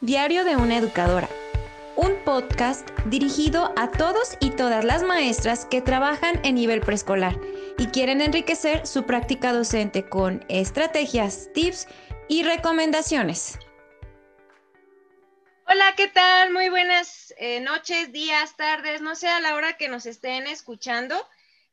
Diario 0.00 0.44
de 0.44 0.54
una 0.54 0.76
Educadora, 0.76 1.28
un 1.96 2.22
podcast 2.24 2.88
dirigido 3.06 3.74
a 3.76 3.90
todos 3.90 4.36
y 4.38 4.50
todas 4.50 4.84
las 4.84 5.02
maestras 5.02 5.64
que 5.64 5.82
trabajan 5.82 6.40
en 6.44 6.54
nivel 6.54 6.80
preescolar 6.82 7.36
y 7.78 7.86
quieren 7.88 8.20
enriquecer 8.20 8.86
su 8.86 9.06
práctica 9.06 9.52
docente 9.52 10.08
con 10.08 10.44
estrategias, 10.48 11.52
tips 11.52 11.88
y 12.28 12.44
recomendaciones. 12.44 13.58
Hola, 15.66 15.92
¿qué 15.96 16.06
tal? 16.06 16.52
Muy 16.52 16.68
buenas 16.68 17.34
eh, 17.36 17.58
noches, 17.58 18.12
días, 18.12 18.56
tardes, 18.56 19.00
no 19.00 19.16
sé 19.16 19.26
a 19.26 19.40
la 19.40 19.56
hora 19.56 19.76
que 19.76 19.88
nos 19.88 20.06
estén 20.06 20.46
escuchando. 20.46 21.16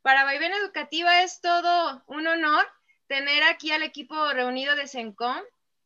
Para 0.01 0.23
Vaivén 0.23 0.51
Educativa 0.51 1.21
es 1.21 1.41
todo 1.41 2.03
un 2.07 2.25
honor 2.25 2.65
tener 3.05 3.43
aquí 3.43 3.71
al 3.71 3.83
equipo 3.83 4.15
reunido 4.33 4.75
de 4.75 4.87
CENCOM. 4.87 5.37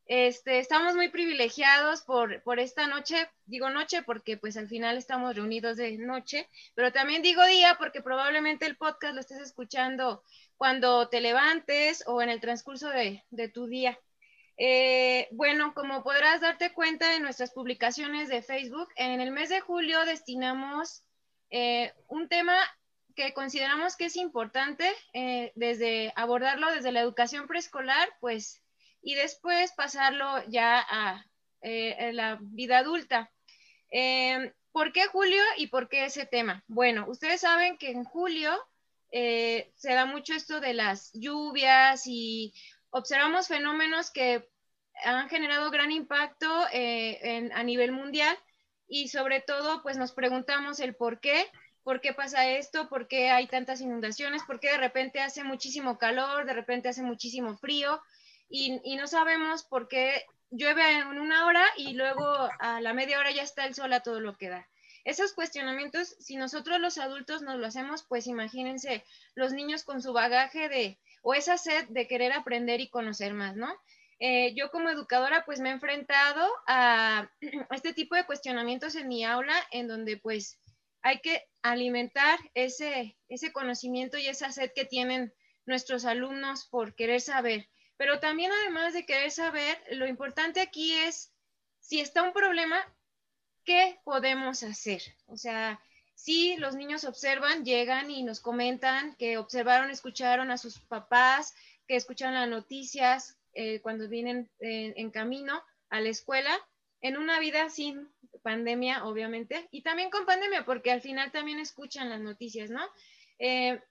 Este, 0.09 0.57
estamos 0.57 0.95
muy 0.95 1.09
privilegiados 1.09 2.01
por, 2.01 2.41
por, 2.41 2.59
esta 2.59 2.87
noche, 2.87 3.29
digo 3.45 3.69
noche 3.69 4.01
porque 4.01 4.37
pues 4.37 4.57
al 4.57 4.67
final 4.67 4.97
estamos 4.97 5.35
reunidos 5.35 5.77
de 5.77 5.99
noche, 5.99 6.49
pero 6.73 6.91
también 6.91 7.21
digo 7.21 7.45
día 7.45 7.75
porque 7.77 8.01
probablemente 8.01 8.65
el 8.65 8.75
podcast 8.75 9.13
lo 9.13 9.19
estés 9.19 9.39
escuchando 9.39 10.23
cuando 10.57 11.09
te 11.09 11.21
levantes 11.21 12.03
o 12.07 12.23
en 12.23 12.29
el 12.29 12.41
transcurso 12.41 12.89
de, 12.89 13.23
de 13.29 13.49
tu 13.49 13.67
día. 13.67 13.99
Eh, 14.57 15.27
bueno, 15.29 15.75
como 15.75 16.01
podrás 16.01 16.41
darte 16.41 16.73
cuenta 16.73 17.13
en 17.13 17.21
nuestras 17.21 17.51
publicaciones 17.51 18.29
de 18.29 18.41
Facebook, 18.41 18.89
en 18.95 19.21
el 19.21 19.29
mes 19.29 19.49
de 19.49 19.59
julio 19.59 20.03
destinamos 20.05 21.03
eh, 21.51 21.93
un 22.07 22.27
tema 22.27 22.57
que 23.15 23.31
consideramos 23.35 23.95
que 23.95 24.05
es 24.05 24.15
importante 24.15 24.91
eh, 25.13 25.51
desde 25.53 26.13
abordarlo 26.15 26.71
desde 26.71 26.91
la 26.91 27.01
educación 27.01 27.45
preescolar, 27.45 28.09
pues, 28.19 28.63
y 29.01 29.15
después 29.15 29.71
pasarlo 29.73 30.43
ya 30.47 30.79
a, 30.79 31.25
la 31.61 32.37
vida 32.41 32.77
adulta. 32.77 33.31
¿Por 34.71 34.93
qué 34.93 35.07
julio 35.07 35.43
y 35.57 35.67
por 35.67 35.89
qué 35.89 36.05
ese 36.05 36.25
tema? 36.25 36.63
Bueno, 36.67 37.05
ustedes 37.09 37.41
saben 37.41 37.77
que 37.77 37.91
en 37.91 38.05
julio 38.05 38.57
se 39.11 39.65
da 39.83 40.05
mucho 40.05 40.33
esto 40.33 40.61
de 40.61 40.73
las 40.73 41.11
lluvias 41.13 42.03
y 42.05 42.53
observamos 42.91 43.47
fenómenos 43.47 44.11
que 44.11 44.47
han 45.03 45.29
generado 45.29 45.71
gran 45.71 45.91
impacto 45.91 46.65
eh, 46.73 47.49
a 47.53 47.63
nivel 47.63 47.91
mundial 47.91 48.37
y 48.87 49.09
sobre 49.09 49.41
todo 49.41 49.81
pues 49.81 49.97
nos 49.97 50.11
preguntamos 50.11 50.79
el 50.79 50.95
por 50.95 51.19
qué, 51.19 51.45
por 51.83 52.01
qué 52.01 52.13
pasa 52.13 52.49
esto, 52.49 52.89
por 52.89 53.07
qué 53.07 53.29
hay 53.29 53.47
tantas 53.47 53.81
inundaciones, 53.81 54.43
por 54.43 54.59
qué 54.59 54.71
de 54.71 54.77
repente 54.77 55.21
hace 55.21 55.43
muchísimo 55.43 55.97
calor, 55.97 56.45
de 56.45 56.53
repente 56.53 56.89
hace 56.89 57.03
muchísimo 57.03 57.57
frío 57.57 58.01
y, 58.49 58.95
no 58.95 59.07
sabemos 59.07 59.63
por 59.63 59.87
qué 59.87 60.25
llueve 60.49 60.99
en 60.99 61.07
una 61.07 61.45
hora 61.45 61.63
y 61.77 61.93
luego 61.93 62.49
a 62.59 62.81
la 62.81 62.93
media 62.93 63.19
hora 63.19 63.31
ya 63.31 63.43
está 63.43 63.65
el 63.65 63.75
sol 63.75 63.93
a 63.93 64.01
todo 64.01 64.19
lo 64.19 64.37
que 64.37 64.49
da. 64.49 64.67
Esos 65.05 65.33
cuestionamientos, 65.33 66.15
si 66.19 66.35
nosotros 66.35 66.79
los 66.79 66.97
adultos 66.97 67.41
nos 67.41 67.57
lo 67.57 67.67
hacemos, 67.67 68.03
pues 68.03 68.27
imagínense 68.27 69.03
los 69.35 69.53
niños 69.53 69.83
con 69.83 70.01
su 70.01 70.13
bagaje 70.13 70.67
de, 70.67 70.99
o 71.21 71.33
esa 71.33 71.57
sed 71.57 71.87
de 71.89 72.07
querer 72.07 72.33
aprender 72.33 72.81
y 72.81 72.89
conocer 72.89 73.33
más, 73.33 73.55
¿no? 73.55 73.73
Eh, 74.19 74.53
yo 74.53 74.69
como 74.69 74.89
educadora 74.89 75.45
pues 75.45 75.61
me 75.61 75.69
he 75.69 75.71
enfrentado 75.71 76.45
a, 76.67 77.31
este 77.71 77.93
tipo 77.93 78.15
de 78.15 78.25
cuestionamientos 78.25 78.95
en 78.95 79.07
mi 79.07 79.23
aula 79.23 79.55
en 79.71 79.87
donde 79.87 80.17
pues 80.17 80.59
hay 81.01 81.21
que 81.21 81.47
alimentar 81.61 82.37
ese, 82.53 83.17
ese 83.29 83.53
conocimiento 83.53 84.17
y 84.17 84.27
esa 84.27 84.51
sed 84.51 84.71
que 84.75 84.83
tienen 84.83 85.33
nuestros 85.65 86.03
alumnos 86.03 86.65
por 86.65 86.95
querer 86.95 87.21
saber. 87.21 87.69
Pero 87.99 88.21
también 88.21 88.49
además 88.53 88.93
de 88.93 89.05
querer 89.05 89.29
saber, 89.29 89.77
lo 89.91 90.07
importante 90.07 90.61
aquí 90.61 90.93
es 90.93 91.33
si 91.81 91.99
está 91.99 92.23
un 92.23 92.31
problema, 92.31 92.77
¿qué 93.65 93.99
podemos 94.05 94.63
hacer? 94.63 95.01
O 95.27 95.35
sea, 95.35 95.81
si 96.15 96.55
los 96.55 96.75
niños 96.75 97.03
observan, 97.03 97.65
llegan 97.65 98.09
y 98.09 98.23
nos 98.23 98.39
comentan 98.39 99.17
que 99.17 99.37
observaron, 99.37 99.91
escucharon 99.91 100.49
a 100.49 100.57
sus 100.57 100.79
papás, 100.79 101.53
que 101.89 101.97
escucharon 101.97 102.35
las 102.35 102.47
noticias, 102.47 103.37
eh, 103.51 103.81
cuando 103.81 104.07
vienen 104.07 104.49
en 104.61 105.11
camino 105.11 105.61
a 105.89 105.99
la 105.99 106.07
escuela, 106.07 106.57
en 107.01 107.17
una 107.17 107.37
vida 107.41 107.69
sin 107.69 108.07
pandemia, 108.43 109.03
obviamente, 109.03 109.67
y 109.71 109.81
también 109.81 110.09
con 110.09 110.25
pandemia, 110.25 110.63
porque 110.63 110.93
al 110.93 111.01
final 111.01 111.33
también 111.33 111.59
escuchan 111.59 112.09
las 112.09 112.21
noticias, 112.21 112.69
¿no? 112.69 112.81
Eh, 113.39 113.81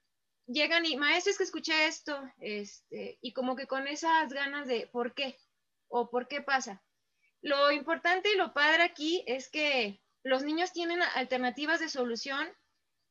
llegan 0.49 0.85
y, 0.85 0.97
maestros, 0.97 1.37
que 1.37 1.43
escuché 1.43 1.85
esto, 1.87 2.19
este, 2.39 3.17
y 3.21 3.33
como 3.33 3.55
que 3.55 3.67
con 3.67 3.87
esas 3.87 4.33
ganas 4.33 4.67
de 4.67 4.87
por 4.87 5.13
qué 5.13 5.37
o 5.87 6.09
por 6.09 6.27
qué 6.27 6.41
pasa. 6.41 6.83
Lo 7.41 7.71
importante 7.71 8.33
y 8.33 8.37
lo 8.37 8.53
padre 8.53 8.83
aquí 8.83 9.23
es 9.27 9.49
que 9.49 10.01
los 10.23 10.43
niños 10.43 10.73
tienen 10.73 11.01
alternativas 11.15 11.79
de 11.79 11.87
solución 11.87 12.47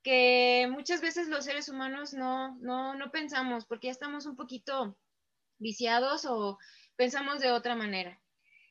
que 0.03 0.69
muchas 0.71 1.00
veces 1.00 1.28
los 1.28 1.44
seres 1.44 1.69
humanos 1.69 2.12
no, 2.12 2.56
no, 2.60 2.94
no 2.94 3.10
pensamos 3.10 3.66
porque 3.66 3.87
ya 3.87 3.93
estamos 3.93 4.27
un 4.27 4.37
poquito 4.37 4.97
viciados 5.59 6.25
o 6.25 6.59
pensamos 6.97 7.41
de 7.41 7.53
otra 7.53 7.75
manera. 7.75 8.21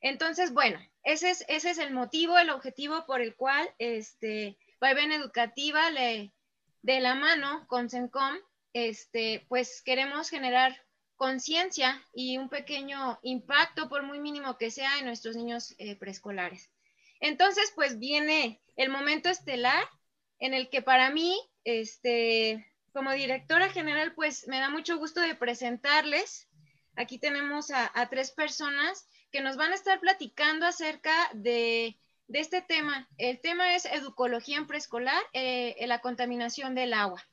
Entonces, 0.01 0.53
bueno, 0.53 0.79
ese 1.03 1.31
es, 1.31 1.43
ese 1.47 1.71
es 1.71 1.77
el 1.79 1.93
motivo, 1.93 2.37
el 2.37 2.49
objetivo 2.49 3.05
por 3.05 3.21
el 3.21 3.35
cual 3.35 3.67
este, 3.79 4.57
Vaivén 4.79 5.11
Educativa 5.11 5.89
le, 5.89 6.33
de 6.81 6.99
la 6.99 7.15
mano 7.15 7.65
con 7.67 7.89
CENCOM, 7.89 8.37
este, 8.73 9.45
pues 9.49 9.81
queremos 9.83 10.29
generar 10.29 10.77
conciencia 11.15 12.03
y 12.13 12.37
un 12.37 12.49
pequeño 12.49 13.19
impacto, 13.23 13.89
por 13.89 14.03
muy 14.03 14.19
mínimo 14.19 14.57
que 14.57 14.71
sea, 14.71 14.99
en 14.99 15.05
nuestros 15.05 15.35
niños 15.35 15.75
eh, 15.79 15.95
preescolares. 15.95 16.69
Entonces, 17.19 17.71
pues 17.75 17.97
viene 17.97 18.61
el 18.75 18.89
momento 18.89 19.29
estelar 19.29 19.83
en 20.39 20.53
el 20.53 20.69
que 20.69 20.81
para 20.81 21.09
mí, 21.09 21.39
este, 21.63 22.67
como 22.93 23.11
directora 23.11 23.69
general, 23.69 24.13
pues 24.13 24.47
me 24.47 24.59
da 24.59 24.69
mucho 24.69 24.97
gusto 24.97 25.21
de 25.21 25.33
presentarles 25.33 26.47
Aquí 26.97 27.19
tenemos 27.19 27.69
a, 27.69 28.09
tres 28.09 28.31
personas 28.31 29.07
que 29.31 29.41
nos 29.41 29.55
van 29.55 29.71
a 29.71 29.75
estar 29.75 29.99
platicando 29.99 30.65
acerca 30.65 31.13
de, 31.33 31.99
este 32.27 32.61
tema. 32.63 33.07
El 33.17 33.39
tema 33.39 33.75
es 33.75 33.85
educología 33.85 34.57
en 34.57 34.65
preescolar, 34.65 35.21
eh, 35.33 35.75
la 35.85 35.99
contaminación 35.99 36.73
del 36.73 36.93
agua. 36.93 37.23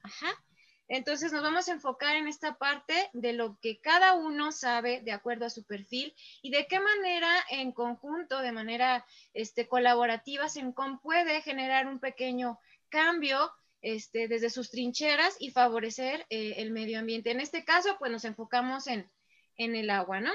Entonces 0.88 1.32
nos 1.32 1.42
vamos 1.42 1.68
a 1.68 1.72
enfocar 1.72 2.16
en 2.16 2.28
esta 2.28 2.56
parte 2.58 3.10
de 3.12 3.32
lo 3.32 3.58
que 3.60 3.80
cada 3.80 4.14
uno 4.14 4.52
sabe 4.52 5.00
de 5.00 5.12
acuerdo 5.12 5.46
a 5.46 5.50
su 5.50 5.64
perfil 5.64 6.14
y 6.42 6.50
de 6.50 6.66
qué 6.66 6.78
manera 6.78 7.30
en 7.50 7.72
conjunto, 7.72 8.40
de 8.40 8.52
manera 8.52 9.06
este, 9.32 9.66
colaborativa, 9.66 10.48
SENCOM 10.48 11.00
puede 11.00 11.40
generar 11.42 11.86
un 11.86 12.00
pequeño 12.00 12.58
cambio 12.90 13.50
este, 13.80 14.28
desde 14.28 14.50
sus 14.50 14.70
trincheras 14.70 15.36
y 15.40 15.50
favorecer 15.50 16.26
eh, 16.30 16.54
el 16.58 16.70
medio 16.70 16.98
ambiente. 16.98 17.30
En 17.30 17.40
este 17.40 17.64
caso, 17.64 17.96
pues 17.98 18.10
nos 18.10 18.24
enfocamos 18.24 18.86
en, 18.86 19.10
en 19.56 19.74
el 19.76 19.90
agua, 19.90 20.20
¿no? 20.20 20.32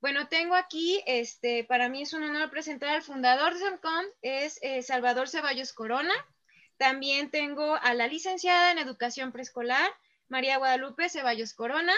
Bueno, 0.00 0.26
tengo 0.26 0.56
aquí, 0.56 1.00
este, 1.06 1.62
para 1.62 1.88
mí 1.88 2.02
es 2.02 2.12
un 2.12 2.24
honor 2.24 2.50
presentar 2.50 2.90
al 2.90 3.02
fundador 3.02 3.54
de 3.54 3.60
SEMCOM, 3.60 4.04
es 4.20 4.58
eh, 4.62 4.82
Salvador 4.82 5.28
Ceballos 5.28 5.72
Corona. 5.72 6.12
También 6.76 7.30
tengo 7.30 7.76
a 7.76 7.94
la 7.94 8.06
licenciada 8.06 8.72
en 8.72 8.78
Educación 8.78 9.32
Preescolar, 9.32 9.90
María 10.28 10.58
Guadalupe 10.58 11.08
Ceballos 11.08 11.54
Corona, 11.54 11.94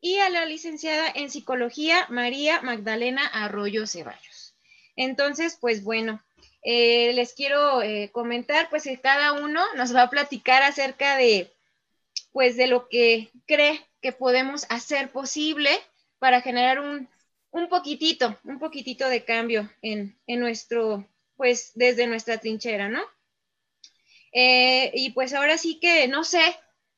y 0.00 0.18
a 0.18 0.28
la 0.28 0.44
licenciada 0.44 1.10
en 1.14 1.30
Psicología, 1.30 2.06
María 2.10 2.60
Magdalena 2.62 3.26
Arroyo 3.26 3.86
Ceballos. 3.86 4.54
Entonces, 4.94 5.58
pues 5.60 5.82
bueno, 5.82 6.22
eh, 6.62 7.12
les 7.14 7.34
quiero 7.34 7.82
eh, 7.82 8.10
comentar, 8.12 8.68
pues 8.70 8.84
que 8.84 9.00
cada 9.00 9.32
uno 9.32 9.62
nos 9.76 9.94
va 9.94 10.02
a 10.02 10.10
platicar 10.10 10.62
acerca 10.62 11.16
de, 11.16 11.52
pues 12.32 12.56
de 12.56 12.66
lo 12.66 12.88
que 12.88 13.30
cree 13.46 13.86
que 14.00 14.12
podemos 14.12 14.66
hacer 14.68 15.10
posible 15.10 15.70
para 16.18 16.40
generar 16.40 16.80
un, 16.80 17.08
un 17.50 17.68
poquitito, 17.68 18.38
un 18.44 18.58
poquitito 18.58 19.08
de 19.08 19.24
cambio 19.24 19.70
en, 19.82 20.18
en, 20.26 20.40
nuestro, 20.40 21.06
pues 21.36 21.72
desde 21.74 22.06
nuestra 22.06 22.38
trinchera, 22.38 22.88
¿no? 22.88 23.02
Eh, 24.38 24.90
y 24.92 25.12
pues 25.12 25.32
ahora 25.32 25.56
sí 25.56 25.80
que, 25.80 26.08
no 26.08 26.22
sé, 26.22 26.42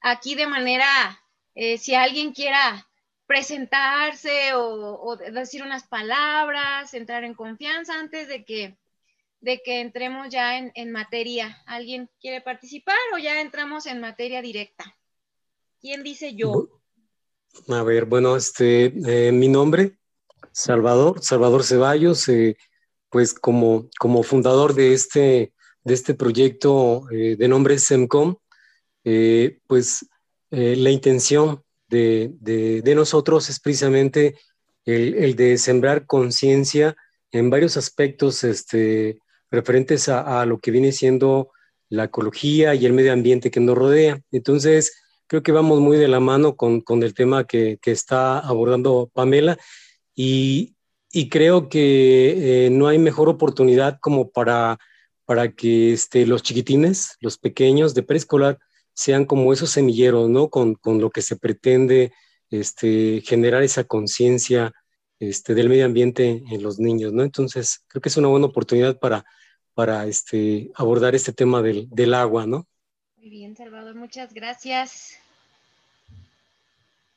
aquí 0.01 0.35
de 0.35 0.49
manera, 0.49 1.23
eh, 1.55 1.79
si 1.79 1.95
alguien 1.95 2.33
quiera 2.33 2.85
presentarse 3.29 4.55
o, 4.55 5.17
decir 5.17 5.63
unas 5.63 5.87
palabras, 5.87 6.93
entrar 6.95 7.23
en 7.23 7.35
confianza 7.35 7.95
antes 7.95 8.27
de 8.27 8.45
que, 8.45 8.77
de 9.41 9.63
que 9.63 9.81
entremos 9.81 10.31
ya 10.31 10.59
en, 10.59 10.91
materia. 10.91 11.63
¿Alguien 11.67 12.11
quiere 12.21 12.41
participar 12.41 12.97
o 13.15 13.19
ya 13.19 13.41
entramos 13.41 13.87
en 13.87 14.01
materia 14.01 14.43
directa? 14.43 14.97
¿Quién 15.81 16.03
dice 16.03 16.35
yo? 16.35 16.69
A 17.69 17.85
ver, 17.85 18.07
bueno, 18.07 18.35
este, 18.35 18.87
eh, 19.07 19.31
mi 19.31 19.47
nombre, 19.47 19.97
Salvador, 20.51 21.23
Salvador 21.23 21.63
Ceballos, 21.63 22.29
pues 23.11 23.33
como, 23.33 23.89
como 23.97 24.25
fundador 24.25 24.75
de 24.75 24.93
este, 24.93 25.53
de 25.89 25.95
este 25.95 26.15
proyecto 26.15 27.11
eh, 27.11 27.35
de 27.37 27.49
nombre 27.49 27.79
SEMCOM, 27.79 28.37
pues 29.67 30.07
la 30.51 30.91
intención 30.91 31.63
de, 31.89 32.31
de, 32.41 32.95
nosotros 32.95 33.49
es 33.49 33.59
precisamente 33.59 34.37
el, 34.85 35.15
el 35.15 35.35
de 35.35 35.57
sembrar 35.57 36.07
conciencia 36.07 36.95
en 37.33 37.51
varios 37.51 37.77
aspectos 37.77 38.45
este, 38.45 39.19
referentes 39.51 40.09
a, 40.09 40.45
lo 40.47 40.59
que 40.61 40.71
viene 40.71 40.93
siendo 40.93 41.51
la 41.89 42.05
ecología 42.05 42.75
y 42.75 42.87
el 42.87 42.93
medio 42.93 43.13
ambiente 43.13 43.51
que 43.51 43.61
nos 43.61 43.77
rodea. 43.77 44.21
Entonces, 44.31 45.01
creo 45.27 45.43
que 45.43 45.53
vamos 45.53 45.81
muy 45.81 45.97
de 45.97 46.09
la 46.09 46.21
mano 46.21 46.57
con, 46.57 46.83
el 47.03 47.15
tema 47.15 47.45
que, 47.45 47.79
está 47.85 48.39
abordando 48.39 49.11
Pamela 49.13 49.59
y, 50.15 50.75
creo 51.31 51.69
que 51.69 52.67
eh, 52.67 52.71
no 52.71 52.87
hay 52.89 52.99
mejor 52.99 53.29
oportunidad 53.29 53.99
como 54.01 54.31
para, 54.31 54.79
para 55.29 55.53
que 55.53 55.93
este, 55.93 56.25
los 56.25 56.43
chiquitines, 56.43 57.19
los 57.21 57.37
pequeños 57.37 57.93
de 57.93 58.03
preescolar, 58.03 58.59
sean 58.95 59.27
como 59.27 59.53
esos 59.53 59.69
semilleros, 59.69 60.31
¿no? 60.31 60.49
Con, 60.49 60.79
lo 60.83 61.11
que 61.11 61.21
se 61.21 61.37
pretende 61.37 62.15
este, 62.49 63.21
generar 63.21 63.63
esa 63.63 63.85
conciencia 63.85 64.73
este, 65.19 65.55
del 65.55 65.69
medio 65.69 65.85
ambiente 65.85 66.43
en 66.51 66.63
los 66.63 66.79
niños, 66.79 67.13
¿no? 67.13 67.23
Entonces, 67.25 67.85
creo 67.89 68.01
que 68.01 68.09
es 68.09 68.17
una 68.17 68.29
buena 68.29 68.47
oportunidad 68.47 68.99
para, 68.99 70.07
este, 70.07 70.71
abordar 70.75 71.15
este 71.15 71.35
tema 71.35 71.61
del, 71.61 71.91
del 71.91 72.15
agua, 72.15 72.47
¿no? 72.47 72.67
Muy 73.19 73.29
bien, 73.29 73.55
Salvador, 73.55 73.97
muchas 73.97 74.33
gracias. 74.33 75.19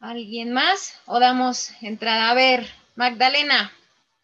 ¿Alguien 0.01 0.51
más? 0.51 0.99
¿O 1.05 1.17
damos 1.21 1.71
entrada? 1.79 2.29
A 2.29 2.33
ver, 2.33 2.67
Magdalena. 2.97 3.71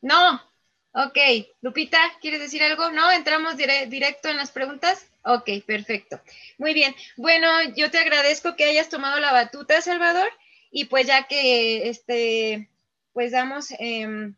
No. 0.02 0.47
Ok. 0.94 1.18
Lupita, 1.62 2.00
¿quieres 2.22 2.40
decir 2.40 2.64
algo? 2.64 2.90
No, 2.92 3.12
entramos 3.12 3.56
directo 3.58 4.30
en 4.30 4.38
las 4.38 4.52
preguntas. 4.52 5.06
Ok, 5.24 5.50
perfecto. 5.66 6.22
Muy 6.58 6.74
bien. 6.74 6.96
Bueno, 7.18 7.48
yo 7.76 7.92
te 7.92 8.00
agradezco 8.00 8.56
que 8.56 8.66
hayas 8.66 8.90
tomado 8.90 9.20
la 9.20 9.32
batuta, 9.32 9.82
Salvador, 9.82 10.30
y 10.72 10.86
pues 10.86 11.06
ya 11.06 11.28
que 11.28 11.90
este, 11.90 12.70
pues 13.14 13.32
damos 13.32 13.68
em, 13.80 14.36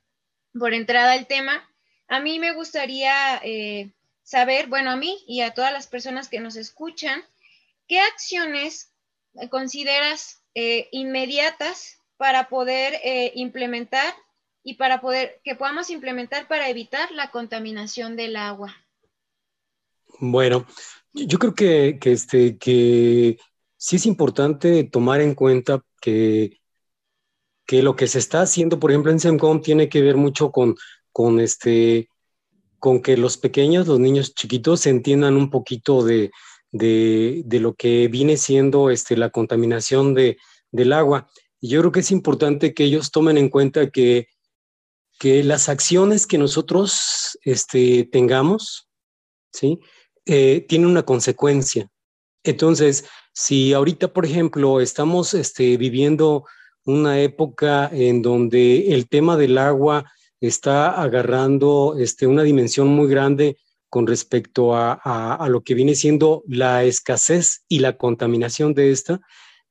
por 0.57 0.73
entrada 0.73 1.15
el 1.15 1.27
tema, 1.27 1.69
a 2.07 2.19
mí 2.19 2.39
me 2.39 2.53
gustaría 2.53 3.39
eh, 3.43 3.91
saber, 4.23 4.67
bueno, 4.67 4.89
a 4.91 4.95
mí 4.95 5.23
y 5.27 5.41
a 5.41 5.53
todas 5.53 5.71
las 5.71 5.87
personas 5.87 6.27
que 6.27 6.39
nos 6.39 6.55
escuchan, 6.55 7.23
¿qué 7.87 7.99
acciones 7.99 8.91
consideras 9.49 10.41
eh, 10.55 10.89
inmediatas 10.91 11.99
para 12.17 12.49
poder 12.49 12.95
eh, 13.03 13.31
implementar 13.35 14.13
y 14.63 14.75
para 14.75 15.01
poder 15.01 15.39
que 15.43 15.55
podamos 15.55 15.89
implementar 15.89 16.47
para 16.47 16.69
evitar 16.69 17.11
la 17.11 17.31
contaminación 17.31 18.15
del 18.15 18.35
agua? 18.35 18.75
Bueno, 20.19 20.65
yo 21.13 21.39
creo 21.39 21.53
que, 21.53 21.99
este, 22.03 22.57
que 22.57 23.37
sí 23.77 23.95
es 23.95 24.05
importante 24.05 24.83
tomar 24.83 25.21
en 25.21 25.33
cuenta 25.35 25.83
que, 26.01 26.59
que 27.65 27.83
lo 27.83 27.95
que 27.95 28.07
se 28.07 28.19
está 28.19 28.41
haciendo, 28.41 28.79
por 28.79 28.91
ejemplo, 28.91 29.11
en 29.11 29.19
SEMCOM 29.19 29.61
tiene 29.61 29.89
que 29.89 30.01
ver 30.01 30.17
mucho 30.17 30.51
con, 30.51 30.75
con, 31.11 31.39
este, 31.39 32.09
con 32.79 33.01
que 33.01 33.17
los 33.17 33.37
pequeños, 33.37 33.87
los 33.87 33.99
niños 33.99 34.33
chiquitos, 34.33 34.85
entiendan 34.85 35.37
un 35.37 35.49
poquito 35.49 36.03
de, 36.03 36.31
lo 36.71 37.73
que 37.75 38.07
viene 38.07 38.37
siendo 38.37 38.89
este, 38.89 39.15
la 39.15 39.29
contaminación 39.29 40.13
de, 40.13 40.37
del 40.71 40.93
agua. 40.93 41.29
Y 41.61 41.69
yo 41.69 41.79
creo 41.81 41.91
que 41.91 41.99
es 42.01 42.11
importante 42.11 42.73
que 42.73 42.85
ellos 42.85 43.11
tomen 43.11 43.37
en 43.37 43.49
cuenta 43.49 43.89
que, 43.89 44.27
que 45.19 45.43
las 45.43 45.69
acciones 45.69 46.25
que 46.25 46.37
nosotros 46.37 47.37
este, 47.43 48.05
tengamos, 48.11 48.89
¿sí? 49.51 49.79
eh, 50.25 50.65
tiene 50.67 50.87
una 50.87 51.03
consecuencia. 51.03 51.89
Entonces, 52.43 53.05
si 53.33 53.73
ahorita, 53.73 54.13
por 54.13 54.25
ejemplo, 54.25 54.81
estamos 54.81 55.33
este, 55.33 55.77
viviendo 55.77 56.45
una 56.85 57.19
época 57.21 57.89
en 57.91 58.21
donde 58.21 58.93
el 58.93 59.09
tema 59.09 59.37
del 59.37 59.57
agua 59.57 60.11
está 60.39 60.91
agarrando 61.01 61.95
este, 61.99 62.25
una 62.25 62.43
dimensión 62.43 62.87
muy 62.87 63.09
grande 63.09 63.57
con 63.89 64.07
respecto 64.07 64.75
a, 64.75 65.45
lo 65.49 65.61
que 65.61 65.73
viene 65.73 65.95
siendo 65.95 66.43
la 66.47 66.83
escasez 66.83 67.63
y 67.67 67.79
la 67.79 67.97
contaminación 67.97 68.73
de 68.73 68.91
esta, 68.91 69.19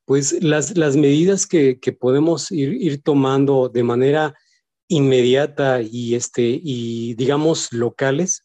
pues 0.04 0.42
las, 0.42 0.74
medidas 0.96 1.46
que, 1.46 1.78
podemos 1.98 2.50
ir, 2.50 3.02
tomando 3.02 3.68
de 3.68 3.84
manera 3.84 4.34
inmediata 4.88 5.80
y, 5.82 6.14
este, 6.14 6.42
y 6.42 7.14
digamos 7.14 7.72
locales, 7.72 8.44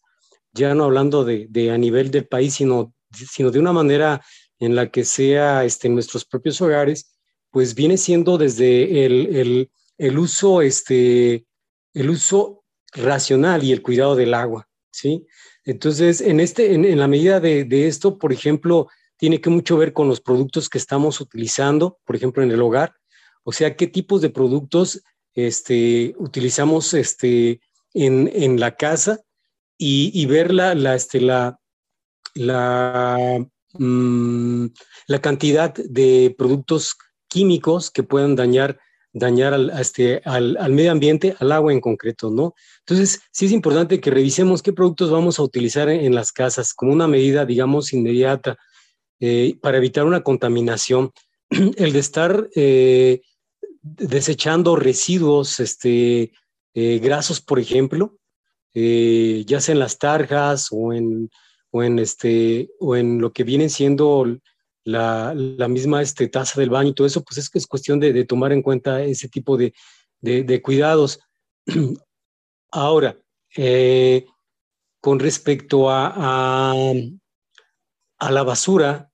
ya 0.52 0.76
no 0.76 0.84
hablando 0.84 1.26
de, 1.26 1.72
a 1.72 1.78
nivel 1.78 2.12
del 2.12 2.28
país, 2.28 2.56
sino, 2.56 2.94
sino 3.12 3.50
de 3.50 3.60
una 3.60 3.74
manera 3.74 4.24
en 4.60 4.76
la 4.76 4.92
que 4.92 5.04
sea 5.04 5.66
este, 5.66 5.90
nuestros 5.90 6.26
propios 6.26 6.62
hogares, 6.62 7.18
pues 7.50 7.76
viene 7.76 7.98
siendo 7.98 8.38
desde 8.38 9.06
el, 9.06 9.70
uso, 10.18 10.62
este, 10.62 11.46
el 11.94 12.10
uso 12.10 12.64
racional 12.92 13.64
y 13.64 13.72
el 13.72 13.82
cuidado 13.82 14.16
del 14.16 14.34
agua, 14.34 14.68
¿sí? 14.92 15.26
Entonces, 15.66 16.20
en, 16.22 16.40
este, 16.40 16.74
en, 16.74 17.00
la 17.00 17.08
medida 17.08 17.40
de, 17.40 17.88
esto, 17.88 18.18
por 18.18 18.34
ejemplo, 18.34 18.88
tiene 19.18 19.40
que 19.40 19.50
mucho 19.50 19.78
ver 19.78 19.94
con 19.94 20.08
los 20.08 20.20
productos 20.20 20.68
que 20.68 20.78
estamos 20.78 21.22
utilizando, 21.22 22.00
por 22.06 22.16
ejemplo, 22.16 22.44
en 22.44 22.52
el 22.52 22.62
hogar, 22.62 22.94
o 23.44 23.52
sea, 23.52 23.76
qué 23.76 23.88
tipos 23.88 24.22
de 24.22 24.30
productos 24.30 25.02
este, 25.36 26.16
utilizamos 26.18 26.94
este, 26.94 27.60
en, 27.94 28.30
en 28.34 28.60
la 28.60 28.76
casa 28.76 29.22
y, 29.78 30.26
ver 30.28 30.54
la, 30.54 30.76
la, 30.76 30.96
este, 30.96 31.20
la, 31.20 31.60
la, 32.36 33.46
mm, 33.74 34.66
la, 35.08 35.22
cantidad 35.22 35.74
de 35.74 36.34
productos 36.38 36.96
químicos 37.28 37.92
que 37.92 38.04
puedan 38.04 38.36
dañar, 38.36 38.80
dañar 39.12 39.54
al, 39.54 39.72
este, 39.78 40.22
al, 40.24 40.56
al, 40.58 40.72
medio 40.72 40.92
ambiente, 40.92 41.36
al 41.40 41.52
agua 41.52 41.74
en 41.74 41.82
concreto, 41.82 42.32
¿no? 42.32 42.54
Entonces, 42.80 43.22
sí 43.32 43.48
es 43.48 43.52
importante 43.52 44.00
que 44.00 44.12
revisemos 44.12 44.62
qué 44.62 44.72
productos 44.72 45.12
vamos 45.12 45.38
a 45.38 45.44
utilizar 45.44 45.90
en, 45.90 46.16
las 46.16 46.32
casas 46.32 46.74
como 46.74 46.94
una 46.94 47.08
medida, 47.08 47.46
digamos, 47.46 47.92
inmediata 47.92 48.58
eh, 49.20 49.58
para 49.62 49.78
evitar 49.78 50.06
una 50.06 50.22
contaminación. 50.24 51.12
El 51.50 51.92
de 51.92 52.00
estar 52.00 52.48
eh, 52.56 53.22
desechando 53.84 54.76
residuos 54.76 55.60
este, 55.60 56.32
eh, 56.74 57.00
grasos, 57.00 57.42
por 57.42 57.60
ejemplo, 57.60 58.18
eh, 58.74 59.44
ya 59.46 59.62
sea 59.62 59.74
en 59.74 59.80
las 59.80 60.00
tarjas 60.00 60.70
o 60.72 60.94
en, 60.94 61.30
o 61.70 61.84
en, 61.84 62.00
este, 62.00 62.70
o 62.80 62.96
en 62.96 63.20
lo 63.20 63.32
que 63.34 63.44
viene 63.44 63.70
siendo 63.70 64.26
la, 64.86 65.34
la, 65.36 65.68
misma 65.68 66.02
este, 66.02 66.28
taza 66.28 66.60
del 66.60 66.70
baño 66.70 66.90
y 66.90 66.94
todo 66.94 67.06
eso, 67.06 67.24
pues 67.24 67.38
es 67.38 67.50
que 67.50 67.60
es 67.60 67.68
cuestión 67.68 68.00
de, 68.00 68.26
tomar 68.26 68.52
en 68.52 68.62
cuenta 68.62 69.04
ese 69.04 69.30
tipo 69.30 69.58
de, 69.58 69.74
de, 70.22 70.62
cuidados. 70.62 71.20
Ahora, 72.72 73.18
eh, 73.56 74.26
con 75.00 75.20
respecto 75.20 75.90
a, 75.90 76.74
a, 78.20 78.32
la 78.32 78.44
basura, 78.44 79.12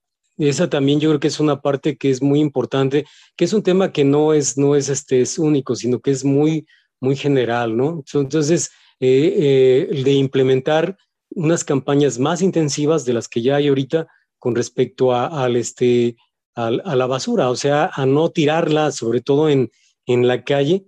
esa 0.48 0.70
también 0.70 1.00
yo 1.00 1.10
creo 1.10 1.20
que 1.20 1.28
es 1.28 1.40
una 1.40 1.60
parte 1.60 1.96
que 1.96 2.10
es 2.10 2.22
muy 2.22 2.40
importante, 2.40 3.04
que 3.36 3.44
es 3.44 3.52
un 3.52 3.62
tema 3.62 3.92
que 3.92 4.04
no 4.04 4.32
es, 4.32 4.56
no 4.56 4.74
es, 4.74 4.88
este, 4.88 5.20
es 5.20 5.38
único, 5.38 5.76
sino 5.76 6.00
que 6.00 6.10
es 6.10 6.24
muy, 6.24 6.66
muy 7.00 7.16
general, 7.16 7.76
¿no? 7.76 8.02
Entonces, 8.14 8.70
eh, 9.00 9.88
eh, 9.90 10.02
de 10.02 10.12
implementar 10.12 10.96
unas 11.30 11.64
campañas 11.64 12.18
más 12.18 12.42
intensivas 12.42 13.04
de 13.04 13.12
las 13.12 13.28
que 13.28 13.42
ya 13.42 13.56
hay 13.56 13.68
ahorita 13.68 14.06
con 14.38 14.54
respecto 14.54 15.12
a, 15.12 15.44
al 15.44 15.56
este, 15.56 16.16
a, 16.54 16.70
la 16.70 17.06
basura, 17.06 17.50
o 17.50 17.56
sea, 17.56 17.90
a 17.94 18.06
no 18.06 18.30
tirarla, 18.30 18.92
sobre 18.92 19.20
todo 19.20 19.48
en, 19.48 19.70
en 20.06 20.26
la 20.26 20.44
calle, 20.44 20.84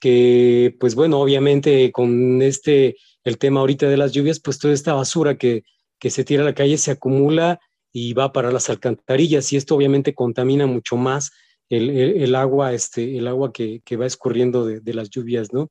que 0.00 0.76
pues 0.80 0.94
bueno, 0.94 1.20
obviamente 1.20 1.92
con 1.92 2.42
este, 2.42 2.96
el 3.24 3.38
tema 3.38 3.60
ahorita 3.60 3.88
de 3.88 3.96
las 3.96 4.12
lluvias, 4.12 4.40
pues 4.40 4.58
toda 4.58 4.74
esta 4.74 4.94
basura 4.94 5.36
que, 5.36 5.64
que 5.98 6.10
se 6.10 6.24
tira 6.24 6.42
a 6.42 6.46
la 6.46 6.54
calle 6.54 6.78
se 6.78 6.92
acumula 6.92 7.60
y 7.92 8.12
va 8.12 8.32
para 8.32 8.52
las 8.52 8.70
alcantarillas 8.70 9.52
y 9.52 9.56
esto 9.56 9.74
obviamente 9.74 10.14
contamina 10.14 10.66
mucho 10.66 10.96
más 10.96 11.30
el, 11.68 11.90
el, 11.90 12.34
agua, 12.34 12.72
este, 12.72 13.18
el 13.18 13.28
agua 13.28 13.52
que, 13.52 13.82
que 13.84 13.96
va 13.96 14.06
escurriendo 14.06 14.64
de, 14.64 14.80
de, 14.80 14.94
las 14.94 15.10
lluvias, 15.10 15.52
¿no? 15.52 15.70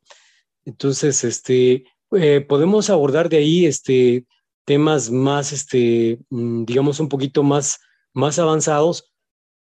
Entonces, 0.65 1.23
este, 1.23 1.85
eh, 2.15 2.41
podemos 2.41 2.89
abordar 2.89 3.29
de 3.29 3.37
ahí 3.37 3.65
este, 3.65 4.25
temas 4.65 5.09
más, 5.09 5.53
este, 5.53 6.19
mm, 6.29 6.65
digamos, 6.65 6.99
un 6.99 7.09
poquito 7.09 7.43
más, 7.43 7.79
más 8.13 8.37
avanzados, 8.37 9.11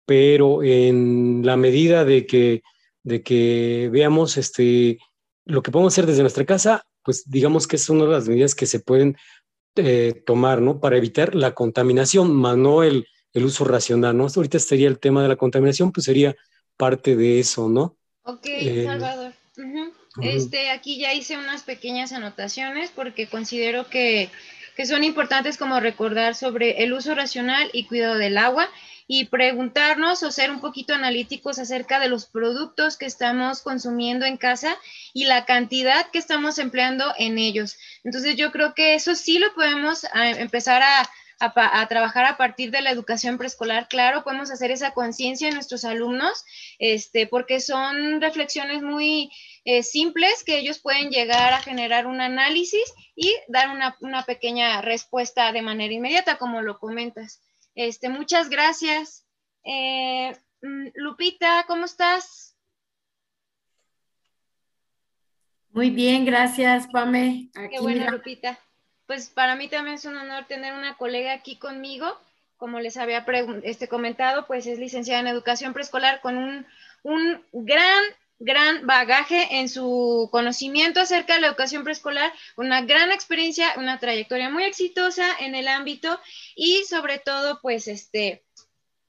pero 0.04 0.62
en 0.62 1.42
la 1.44 1.56
medida 1.56 2.04
de 2.04 2.26
que, 2.26 2.62
de 3.02 3.22
que 3.22 3.88
veamos 3.92 4.36
este, 4.36 4.98
lo 5.44 5.62
que 5.62 5.70
podemos 5.70 5.94
hacer 5.94 6.06
desde 6.06 6.22
nuestra 6.22 6.44
casa, 6.44 6.84
pues 7.02 7.24
digamos 7.28 7.66
que 7.68 7.76
es 7.76 7.88
una 7.88 8.04
de 8.04 8.10
las 8.10 8.28
medidas 8.28 8.54
que 8.54 8.66
se 8.66 8.80
pueden 8.80 9.16
eh, 9.76 10.22
tomar, 10.26 10.60
¿no? 10.60 10.80
Para 10.80 10.96
evitar 10.96 11.34
la 11.34 11.54
contaminación, 11.54 12.34
más 12.34 12.56
no 12.56 12.82
el, 12.82 13.06
el 13.32 13.44
uso 13.44 13.64
racional, 13.64 14.16
¿no? 14.16 14.26
Ahorita 14.34 14.56
estaría 14.56 14.88
el 14.88 14.98
tema 14.98 15.22
de 15.22 15.28
la 15.28 15.36
contaminación, 15.36 15.92
pues 15.92 16.04
sería 16.04 16.34
parte 16.76 17.16
de 17.16 17.40
eso, 17.40 17.68
¿no? 17.68 17.96
Ok, 18.22 18.46
eh, 18.46 18.84
Salvador. 18.84 19.32
Este, 20.20 20.70
aquí 20.70 20.98
ya 20.98 21.12
hice 21.12 21.36
unas 21.36 21.62
pequeñas 21.62 22.12
anotaciones 22.12 22.90
porque 22.90 23.26
considero 23.26 23.88
que, 23.88 24.30
son 24.84 25.04
importantes 25.04 25.56
como 25.56 25.80
recordar 25.80 26.34
sobre 26.34 26.82
el 26.84 26.92
uso 26.92 27.14
racional 27.14 27.70
y 27.72 27.84
cuidado 27.84 28.16
del 28.16 28.36
agua 28.36 28.68
y 29.08 29.26
preguntarnos 29.26 30.22
o 30.22 30.32
ser 30.32 30.50
un 30.50 30.60
poquito 30.60 30.94
analíticos 30.94 31.58
acerca 31.58 32.00
de 32.00 32.08
los 32.08 32.26
productos 32.26 32.96
que 32.96 33.06
estamos 33.06 33.62
consumiendo 33.62 34.26
en 34.26 34.36
casa 34.36 34.76
y 35.12 35.24
la 35.24 35.44
cantidad 35.44 36.10
que 36.10 36.18
estamos 36.18 36.58
empleando 36.58 37.12
en 37.18 37.38
ellos. 37.38 37.76
Entonces 38.04 38.36
yo 38.36 38.50
creo 38.50 38.74
que 38.74 38.94
eso 38.94 39.14
sí 39.14 39.38
lo 39.38 39.54
podemos 39.54 40.04
ah, 40.12 40.30
empezar 40.30 40.82
a, 40.82 41.08
trabajar 41.88 42.24
a 42.24 42.38
partir 42.38 42.70
de 42.70 42.80
la 42.80 42.90
educación 42.90 43.36
preescolar, 43.36 43.88
claro, 43.88 44.24
podemos 44.24 44.50
hacer 44.50 44.70
esa 44.70 44.92
conciencia 44.92 45.48
en 45.48 45.54
nuestros 45.54 45.84
alumnos, 45.84 46.46
este, 46.78 47.26
porque 47.26 47.60
son 47.60 48.22
reflexiones 48.22 48.80
muy 48.80 49.30
eh, 49.66 49.82
simples 49.82 50.42
que 50.44 50.58
ellos 50.58 50.78
pueden 50.78 51.10
llegar 51.10 51.52
a 51.52 51.60
generar 51.60 52.06
un 52.06 52.22
análisis 52.22 52.90
y 53.14 53.34
dar 53.48 53.68
una, 53.68 53.98
una 54.00 54.24
pequeña 54.24 54.80
respuesta 54.80 55.52
de 55.52 55.60
manera 55.60 55.92
inmediata, 55.92 56.38
como 56.38 56.62
lo 56.62 56.78
comentas. 56.78 57.42
Este, 57.76 58.08
muchas 58.08 58.48
gracias. 58.48 59.26
Eh, 59.62 60.34
mm, 60.62 60.88
Lupita, 60.94 61.64
¿cómo 61.68 61.84
estás? 61.84 62.56
Muy 65.70 65.90
bien, 65.90 66.24
gracias, 66.24 66.88
Pame. 66.88 67.50
Qué 67.70 67.78
buena, 67.80 68.10
Lupita. 68.10 68.58
Pues 69.06 69.28
para 69.28 69.56
mí 69.56 69.68
también 69.68 69.96
es 69.96 70.06
un 70.06 70.16
honor 70.16 70.46
tener 70.46 70.72
una 70.72 70.96
colega 70.96 71.34
aquí 71.34 71.58
conmigo. 71.58 72.06
Como 72.56 72.80
les 72.80 72.96
había 72.96 73.26
este, 73.62 73.86
comentado, 73.86 74.46
pues 74.46 74.66
es 74.66 74.78
licenciada 74.78 75.20
en 75.20 75.26
educación 75.26 75.74
preescolar 75.74 76.22
con 76.22 76.38
un, 76.38 76.66
un 77.02 77.42
gran 77.52 78.02
gran 78.38 78.86
bagaje 78.86 79.58
en 79.58 79.68
su 79.68 80.28
conocimiento 80.30 81.00
acerca 81.00 81.34
de 81.34 81.40
la 81.40 81.46
educación 81.48 81.84
preescolar, 81.84 82.32
una 82.56 82.82
gran 82.82 83.10
experiencia, 83.10 83.72
una 83.76 83.98
trayectoria 83.98 84.50
muy 84.50 84.64
exitosa 84.64 85.24
en 85.40 85.54
el 85.54 85.68
ámbito 85.68 86.20
y 86.54 86.84
sobre 86.84 87.18
todo, 87.18 87.60
pues, 87.62 87.88
este, 87.88 88.44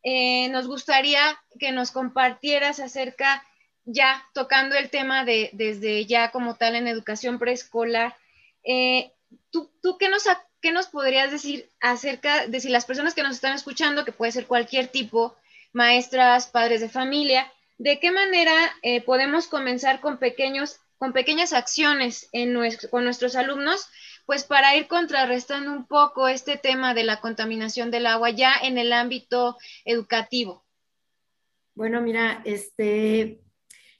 eh, 0.03 0.47
nos 0.49 0.67
gustaría 0.67 1.37
que 1.59 1.71
nos 1.71 1.91
compartieras 1.91 2.79
acerca, 2.79 3.43
ya 3.83 4.25
tocando 4.33 4.75
el 4.75 4.89
tema 4.89 5.23
de 5.23 5.49
desde 5.53 6.05
ya 6.05 6.31
como 6.31 6.55
tal 6.55 6.75
en 6.75 6.87
educación 6.87 7.39
preescolar, 7.39 8.15
eh, 8.63 9.11
¿tú, 9.49 9.71
tú 9.81 9.97
qué, 9.97 10.09
nos, 10.09 10.23
qué 10.61 10.71
nos 10.71 10.87
podrías 10.87 11.31
decir 11.31 11.69
acerca 11.79 12.47
de 12.47 12.59
si 12.59 12.69
las 12.69 12.85
personas 12.85 13.13
que 13.13 13.23
nos 13.23 13.35
están 13.35 13.53
escuchando, 13.53 14.05
que 14.05 14.11
puede 14.11 14.31
ser 14.31 14.47
cualquier 14.47 14.87
tipo, 14.87 15.35
maestras, 15.73 16.47
padres 16.47 16.81
de 16.81 16.89
familia, 16.89 17.51
¿De 17.77 17.99
qué 17.99 18.11
manera 18.11 18.53
eh, 18.81 19.01
podemos 19.03 19.47
comenzar 19.47 20.01
con, 20.01 20.17
pequeños, 20.17 20.79
con 20.97 21.13
pequeñas 21.13 21.53
acciones 21.53 22.27
en 22.31 22.57
con 22.89 23.03
nuestros 23.03 23.35
alumnos? 23.35 23.87
Pues 24.25 24.43
para 24.43 24.75
ir 24.75 24.87
contrarrestando 24.87 25.71
un 25.71 25.87
poco 25.87 26.27
este 26.27 26.57
tema 26.57 26.93
de 26.93 27.03
la 27.03 27.21
contaminación 27.21 27.91
del 27.91 28.07
agua 28.07 28.31
ya 28.31 28.53
en 28.61 28.77
el 28.77 28.91
ámbito 28.91 29.57
educativo. 29.85 30.65
Bueno, 31.75 32.01
mira, 32.01 32.41
este, 32.43 33.39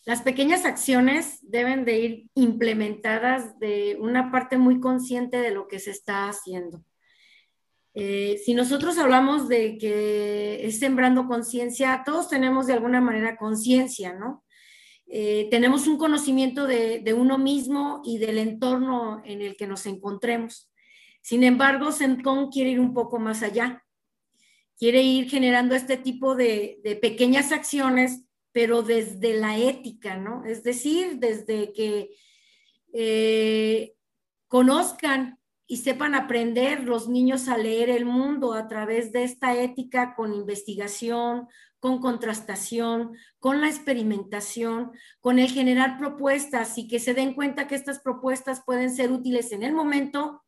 las 0.04 0.22
pequeñas 0.22 0.66
acciones 0.66 1.40
deben 1.44 1.86
de 1.86 2.00
ir 2.00 2.30
implementadas 2.34 3.60
de 3.60 3.98
una 4.00 4.32
parte 4.32 4.58
muy 4.58 4.80
consciente 4.80 5.38
de 5.38 5.52
lo 5.52 5.68
que 5.68 5.80
se 5.80 5.92
está 5.92 6.28
haciendo. 6.28 6.84
Eh, 8.00 8.40
si 8.46 8.54
nosotros 8.54 9.00
hablamos 9.00 9.48
de 9.48 9.80
que 9.80 10.68
es 10.68 10.78
sembrando 10.78 11.26
conciencia, 11.26 12.04
todos 12.06 12.30
tenemos 12.30 12.68
de 12.68 12.74
alguna 12.74 13.02
manera 13.02 13.38
conciencia, 13.38 14.14
¿no? 14.14 14.46
Eh, 15.08 15.48
tenemos 15.50 15.88
un 15.88 15.98
conocimiento 15.98 16.68
de, 16.68 17.16
uno 17.18 17.40
mismo 17.40 18.04
y 18.06 18.20
del 18.20 18.38
entorno 18.38 19.24
en 19.26 19.42
el 19.42 19.58
que 19.58 19.66
nos 19.66 19.88
encontremos. 19.88 20.72
Sin 21.24 21.44
embargo, 21.44 21.92
Sencon 21.92 22.52
quiere 22.52 22.70
ir 22.70 22.80
un 22.80 22.94
poco 22.94 23.18
más 23.18 23.42
allá. 23.42 23.84
Quiere 24.78 25.02
ir 25.02 25.28
generando 25.28 25.74
este 25.74 25.98
tipo 25.98 26.36
de, 26.36 27.00
pequeñas 27.02 27.52
acciones, 27.52 28.26
pero 28.52 28.84
desde 28.84 29.40
la 29.40 29.58
ética, 29.58 30.18
¿no? 30.18 30.46
Es 30.46 30.62
decir, 30.62 31.18
desde 31.18 31.74
que 31.74 32.12
eh, 32.94 33.96
conozcan 34.48 35.40
y 35.68 35.78
sepan 35.78 36.16
aprender 36.16 36.84
los 36.84 37.10
niños 37.10 37.50
a 37.50 37.58
leer 37.58 37.90
el 37.90 38.06
mundo 38.06 38.54
a 38.54 38.68
través 38.68 39.12
de 39.12 39.26
esta 39.26 39.54
ética 39.54 40.16
con 40.16 40.34
investigación, 40.34 41.48
con 41.80 42.00
contrastación, 42.00 43.18
con 43.40 43.62
la 43.62 43.68
experimentación, 43.68 44.92
con 45.20 45.40
el 45.40 45.50
generar 45.50 45.98
propuestas 45.98 46.78
y 46.78 46.88
que 46.88 47.00
se 47.00 47.14
den 47.14 47.34
cuenta 47.34 47.68
que 47.68 47.76
estas 47.76 48.00
propuestas 48.00 48.64
pueden 48.66 48.96
ser 48.96 49.12
útiles 49.12 49.52
en 49.52 49.64
el 49.64 49.74
momento, 49.74 50.44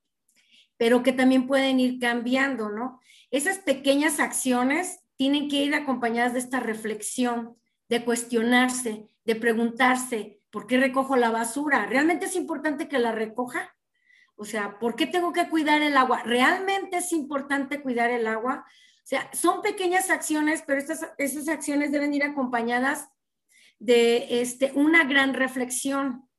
pero 0.78 1.04
que 1.04 1.12
también 1.12 1.48
pueden 1.48 1.80
ir 1.80 2.00
cambiando, 2.00 2.70
¿no? 2.70 3.00
Esas 3.30 3.60
pequeñas 3.60 4.20
acciones 4.20 5.02
tienen 5.18 5.50
que 5.50 5.58
ir 5.58 5.76
acompañadas 5.76 6.34
de 6.34 6.40
esta 6.40 6.62
reflexión, 6.62 7.58
de 7.90 8.06
cuestionarse, 8.06 9.08
de 9.26 9.36
preguntarse, 9.36 10.42
¿por 10.50 10.66
qué 10.66 10.78
recojo 10.78 11.18
la 11.18 11.30
basura? 11.30 11.86
¿Realmente 11.86 12.26
es 12.26 12.36
importante 12.36 12.88
que 12.88 13.00
la 13.00 13.12
recoja? 13.12 13.76
O 14.42 14.46
sea, 14.46 14.80
¿por 14.80 14.96
qué 14.96 15.06
tengo 15.06 15.34
que 15.34 15.50
cuidar 15.50 15.82
el 15.82 15.98
agua? 15.98 16.24
¿Realmente 16.24 17.00
es 17.00 17.12
importante 17.12 17.82
cuidar 17.82 18.10
el 18.10 18.26
agua? 18.26 18.64
O 18.66 19.08
sea, 19.10 19.30
son 19.34 19.62
pequeñas 19.62 20.10
acciones, 20.10 20.64
pero 20.66 20.80
estas, 20.80 21.06
esas 21.18 21.50
acciones 21.50 21.92
deben 21.92 22.14
ir 22.14 22.24
acompañadas 22.24 23.10
de 23.80 24.42
este, 24.42 24.72
una 24.76 25.04
gran 25.04 25.34
reflexión, 25.34 26.30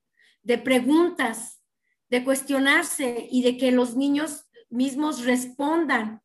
de 0.42 0.56
preguntas, 0.56 1.60
de 2.08 2.24
cuestionarse 2.24 3.28
y 3.30 3.42
de 3.42 3.58
que 3.58 3.70
los 3.70 3.96
niños 3.96 4.46
mismos 4.70 5.26
respondan. 5.26 6.22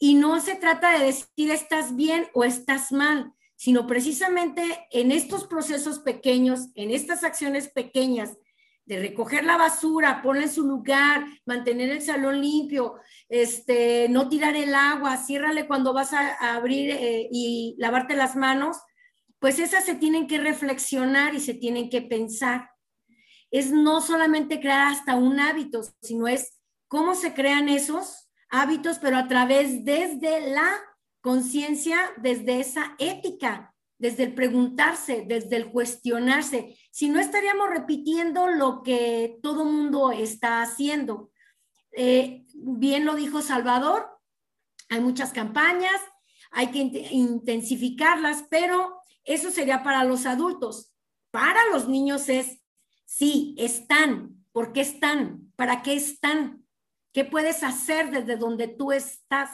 Y 0.00 0.14
no 0.14 0.40
se 0.40 0.56
trata 0.56 0.98
de 0.98 1.04
decir 1.04 1.52
estás 1.52 1.94
bien 1.94 2.26
o 2.34 2.42
estás 2.42 2.90
mal, 2.90 3.32
sino 3.54 3.86
precisamente 3.86 4.88
en 4.90 5.12
estos 5.12 5.46
procesos 5.46 6.00
pequeños, 6.00 6.70
en 6.74 6.90
estas 6.90 7.22
acciones 7.22 7.68
pequeñas 7.68 8.36
de 8.84 8.98
recoger 8.98 9.44
la 9.44 9.56
basura, 9.56 10.22
ponerla 10.22 10.48
en 10.48 10.52
su 10.52 10.62
lugar, 10.66 11.24
mantener 11.46 11.90
el 11.90 12.02
salón 12.02 12.40
limpio, 12.40 12.96
este, 13.28 14.08
no 14.08 14.28
tirar 14.28 14.56
el 14.56 14.74
agua, 14.74 15.16
ciérrale 15.16 15.66
cuando 15.66 15.92
vas 15.92 16.12
a, 16.12 16.54
abrir 16.54 16.90
eh, 16.90 17.28
y 17.30 17.76
lavarte 17.78 18.16
las 18.16 18.36
manos, 18.36 18.78
pues 19.38 19.58
esas 19.58 19.84
se 19.84 19.94
tienen 19.94 20.26
que 20.26 20.38
reflexionar 20.38 21.34
y 21.34 21.40
se 21.40 21.54
tienen 21.54 21.90
que 21.90 22.02
pensar. 22.02 22.70
Es 23.50 23.70
no 23.70 24.00
solamente 24.00 24.60
crear 24.60 24.92
hasta 24.92 25.16
un 25.16 25.40
hábito, 25.40 25.82
sino 26.00 26.26
es 26.26 26.60
cómo 26.88 27.14
se 27.14 27.34
crean 27.34 27.68
esos 27.68 28.28
hábitos, 28.50 28.98
pero 28.98 29.16
a 29.16 29.28
través 29.28 29.84
desde 29.84 30.52
la 30.52 30.70
conciencia, 31.20 31.98
desde 32.18 32.60
esa 32.60 32.94
ética, 32.98 33.71
desde 34.02 34.24
el 34.24 34.34
preguntarse, 34.34 35.24
desde 35.28 35.54
el 35.54 35.70
cuestionarse, 35.70 36.76
si 36.90 37.08
no 37.08 37.20
estaríamos 37.20 37.70
repitiendo 37.70 38.48
lo 38.48 38.82
que 38.82 39.38
todo 39.44 39.64
mundo 39.64 40.10
está 40.10 40.60
haciendo. 40.60 41.30
Eh, 41.92 42.44
bien 42.52 43.04
lo 43.04 43.14
dijo 43.14 43.42
Salvador, 43.42 44.18
hay 44.88 45.00
muchas 45.00 45.32
campañas, 45.32 46.00
hay 46.50 46.72
que 46.72 46.80
intensificarlas, 47.12 48.44
pero 48.50 48.96
eso 49.22 49.52
sería 49.52 49.84
para 49.84 50.02
los 50.02 50.26
adultos. 50.26 50.92
Para 51.30 51.60
los 51.70 51.86
niños 51.86 52.28
es, 52.28 52.60
sí, 53.04 53.54
están, 53.56 54.44
¿por 54.50 54.72
qué 54.72 54.80
están? 54.80 55.52
¿Para 55.54 55.82
qué 55.82 55.94
están? 55.94 56.66
¿Qué 57.12 57.24
puedes 57.24 57.62
hacer 57.62 58.10
desde 58.10 58.36
donde 58.36 58.66
tú 58.66 58.90
estás? 58.90 59.50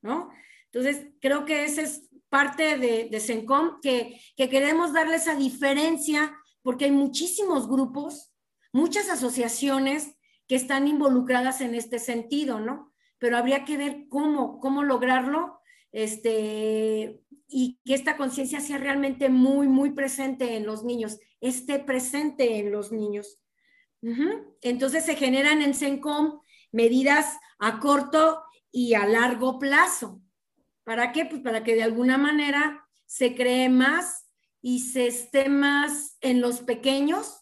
¿No? 0.00 0.30
Entonces, 0.72 1.08
creo 1.20 1.44
que 1.44 1.64
ese 1.64 1.82
es 1.82 2.08
parte 2.28 2.78
de, 2.78 3.08
de 3.10 3.20
CENCOM, 3.20 3.80
que, 3.80 4.20
que 4.36 4.48
queremos 4.48 4.92
darle 4.92 5.16
esa 5.16 5.34
diferencia 5.34 6.36
porque 6.62 6.86
hay 6.86 6.92
muchísimos 6.92 7.68
grupos, 7.68 8.32
muchas 8.72 9.08
asociaciones 9.10 10.16
que 10.46 10.56
están 10.56 10.88
involucradas 10.88 11.60
en 11.60 11.74
este 11.74 11.98
sentido, 11.98 12.60
¿no? 12.60 12.92
Pero 13.18 13.36
habría 13.36 13.64
que 13.64 13.76
ver 13.76 14.06
cómo, 14.08 14.60
cómo 14.60 14.82
lograrlo 14.82 15.60
este, 15.92 17.20
y 17.48 17.80
que 17.84 17.94
esta 17.94 18.16
conciencia 18.16 18.60
sea 18.60 18.78
realmente 18.78 19.28
muy, 19.28 19.68
muy 19.68 19.90
presente 19.92 20.56
en 20.56 20.66
los 20.66 20.84
niños, 20.84 21.18
esté 21.40 21.78
presente 21.78 22.58
en 22.58 22.72
los 22.72 22.92
niños. 22.92 23.38
Entonces 24.62 25.04
se 25.04 25.14
generan 25.14 25.60
en 25.60 25.74
CENCOM 25.74 26.40
medidas 26.72 27.38
a 27.58 27.80
corto 27.80 28.42
y 28.72 28.94
a 28.94 29.06
largo 29.06 29.58
plazo. 29.58 30.22
¿Para 30.84 31.12
qué? 31.12 31.24
Pues 31.26 31.42
para 31.42 31.62
que 31.64 31.74
de 31.74 31.82
alguna 31.82 32.18
manera 32.18 32.86
se 33.06 33.34
cree 33.34 33.68
más 33.68 34.26
y 34.62 34.80
se 34.80 35.06
esté 35.06 35.48
más 35.48 36.16
en 36.20 36.40
los 36.40 36.60
pequeños 36.60 37.40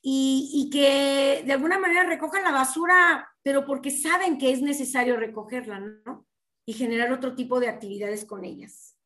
y, 0.00 0.70
que 0.72 1.42
de 1.44 1.52
alguna 1.52 1.78
manera 1.78 2.04
recojan 2.04 2.42
la 2.42 2.52
basura, 2.52 3.28
pero 3.42 3.64
porque 3.66 3.90
saben 3.90 4.38
que 4.38 4.52
es 4.52 4.62
necesario 4.62 5.16
recogerla, 5.16 5.80
¿no? 5.80 6.26
Y 6.64 6.72
generar 6.74 7.12
otro 7.12 7.34
tipo 7.34 7.60
de 7.60 7.68
actividades 7.68 8.24
con 8.24 8.44
ellas. 8.44 8.96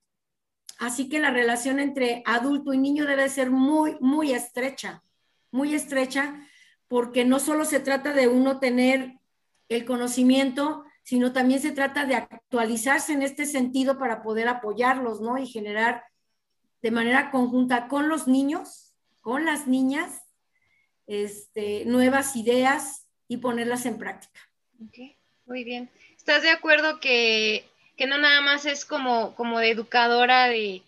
Así 0.79 1.09
que 1.09 1.21
la 1.21 1.31
relación 1.31 1.81
entre 1.81 2.23
adulto 2.27 2.73
y 2.73 2.79
niño 2.79 3.07
debe 3.07 3.29
ser 3.29 3.51
muy, 3.51 3.97
muy 4.01 4.33
estrecha, 4.33 5.03
muy 5.51 5.75
estrecha, 5.75 6.47
porque 6.89 7.25
no 7.25 7.39
solo 7.39 7.65
se 7.65 7.81
trata 7.81 8.13
de 8.13 8.29
uno 8.29 8.59
tener 8.59 9.19
el 9.69 9.85
conocimiento, 9.85 10.82
sino 11.03 11.33
también 11.33 11.61
se 11.61 11.73
trata 11.73 12.05
de 12.05 12.15
actualizarse 12.15 13.13
en 13.13 13.23
este 13.23 13.47
sentido 13.47 13.99
para 13.99 14.23
poder 14.23 14.49
apoyarlos, 14.49 15.21
¿no? 15.21 15.39
Y 15.39 15.47
generar 15.47 16.05
de 16.81 16.91
manera 16.91 17.31
conjunta 17.31 17.89
con 17.89 18.09
los 18.09 18.29
niños, 18.29 18.93
con 19.21 19.45
las 19.45 19.67
niñas, 19.67 20.23
este, 21.07 21.85
nuevas 21.85 22.37
ideas 22.37 23.07
y 23.29 23.39
ponerlas 23.39 23.87
en 23.87 23.99
práctica. 23.99 24.41
Okay, 24.89 25.17
muy 25.47 25.65
bien. 25.65 25.91
¿Estás 26.17 26.43
de 26.43 26.51
acuerdo 26.51 27.01
que, 27.01 27.69
que 27.97 28.07
no 28.07 28.19
nada 28.19 28.41
más 28.41 28.67
es 28.67 28.85
como, 28.85 29.35
como 29.35 29.59
de 29.59 29.71
educadora 29.71 30.49
de 30.49 30.83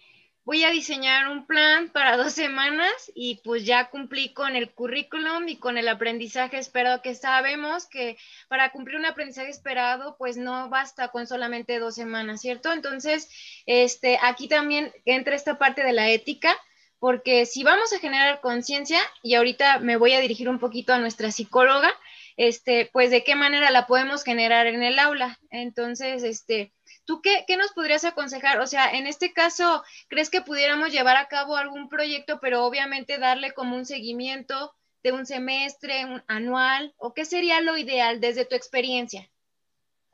voy 0.44 0.62
a 0.62 0.70
diseñar 0.70 1.28
un 1.28 1.46
plan 1.46 1.88
para 1.88 2.16
dos 2.16 2.32
semanas 2.32 2.92
y 3.14 3.40
pues 3.42 3.64
ya 3.64 3.88
cumplí 3.88 4.34
con 4.34 4.56
el 4.56 4.70
currículum 4.70 5.48
y 5.48 5.56
con 5.56 5.78
el 5.78 5.88
aprendizaje 5.88 6.58
esperado, 6.58 7.00
que 7.00 7.14
sabemos 7.14 7.86
que 7.86 8.18
para 8.48 8.70
cumplir 8.70 8.98
un 8.98 9.06
aprendizaje 9.06 9.48
esperado, 9.48 10.16
pues 10.18 10.36
no 10.36 10.68
basta 10.68 11.08
con 11.08 11.26
solamente 11.26 11.78
dos 11.78 11.94
semanas, 11.94 12.42
¿cierto? 12.42 12.72
Entonces, 12.72 13.28
este, 13.66 14.18
aquí 14.22 14.46
también 14.46 14.92
entra 15.06 15.34
esta 15.34 15.58
parte 15.58 15.82
de 15.82 15.92
la 15.92 16.10
ética, 16.10 16.54
porque 16.98 17.46
si 17.46 17.64
vamos 17.64 17.92
a 17.92 17.98
generar 17.98 18.40
conciencia, 18.40 18.98
y 19.22 19.34
ahorita 19.34 19.78
me 19.78 19.96
voy 19.96 20.12
a 20.12 20.20
dirigir 20.20 20.48
un 20.48 20.58
poquito 20.58 20.92
a 20.92 20.98
nuestra 20.98 21.30
psicóloga, 21.30 21.92
este, 22.36 22.90
pues 22.92 23.10
de 23.10 23.24
qué 23.24 23.34
manera 23.34 23.70
la 23.70 23.86
podemos 23.86 24.24
generar 24.24 24.66
en 24.66 24.82
el 24.82 24.98
aula. 24.98 25.38
Entonces, 25.50 26.22
este, 26.22 26.72
¿Tú 27.04 27.20
qué, 27.20 27.44
nos 27.56 27.72
podrías 27.72 28.04
aconsejar? 28.04 28.60
O 28.60 28.66
sea, 28.66 28.90
en 28.92 29.06
este 29.06 29.32
caso, 29.32 29.82
¿crees 30.08 30.30
que 30.30 30.40
pudiéramos 30.40 30.90
llevar 30.90 31.16
a 31.16 31.28
cabo 31.28 31.56
algún 31.56 31.88
proyecto, 31.88 32.38
pero 32.40 32.64
obviamente 32.64 33.18
darle 33.18 33.52
como 33.52 33.76
un 33.76 33.84
seguimiento 33.84 34.74
de 35.02 35.12
un 35.12 35.26
semestre, 35.26 36.06
un 36.06 36.22
anual? 36.28 36.94
¿O 36.96 37.12
qué 37.12 37.24
sería 37.24 37.60
lo 37.60 37.76
ideal 37.76 38.20
desde 38.20 38.46
tu 38.46 38.54
experiencia? 38.54 39.30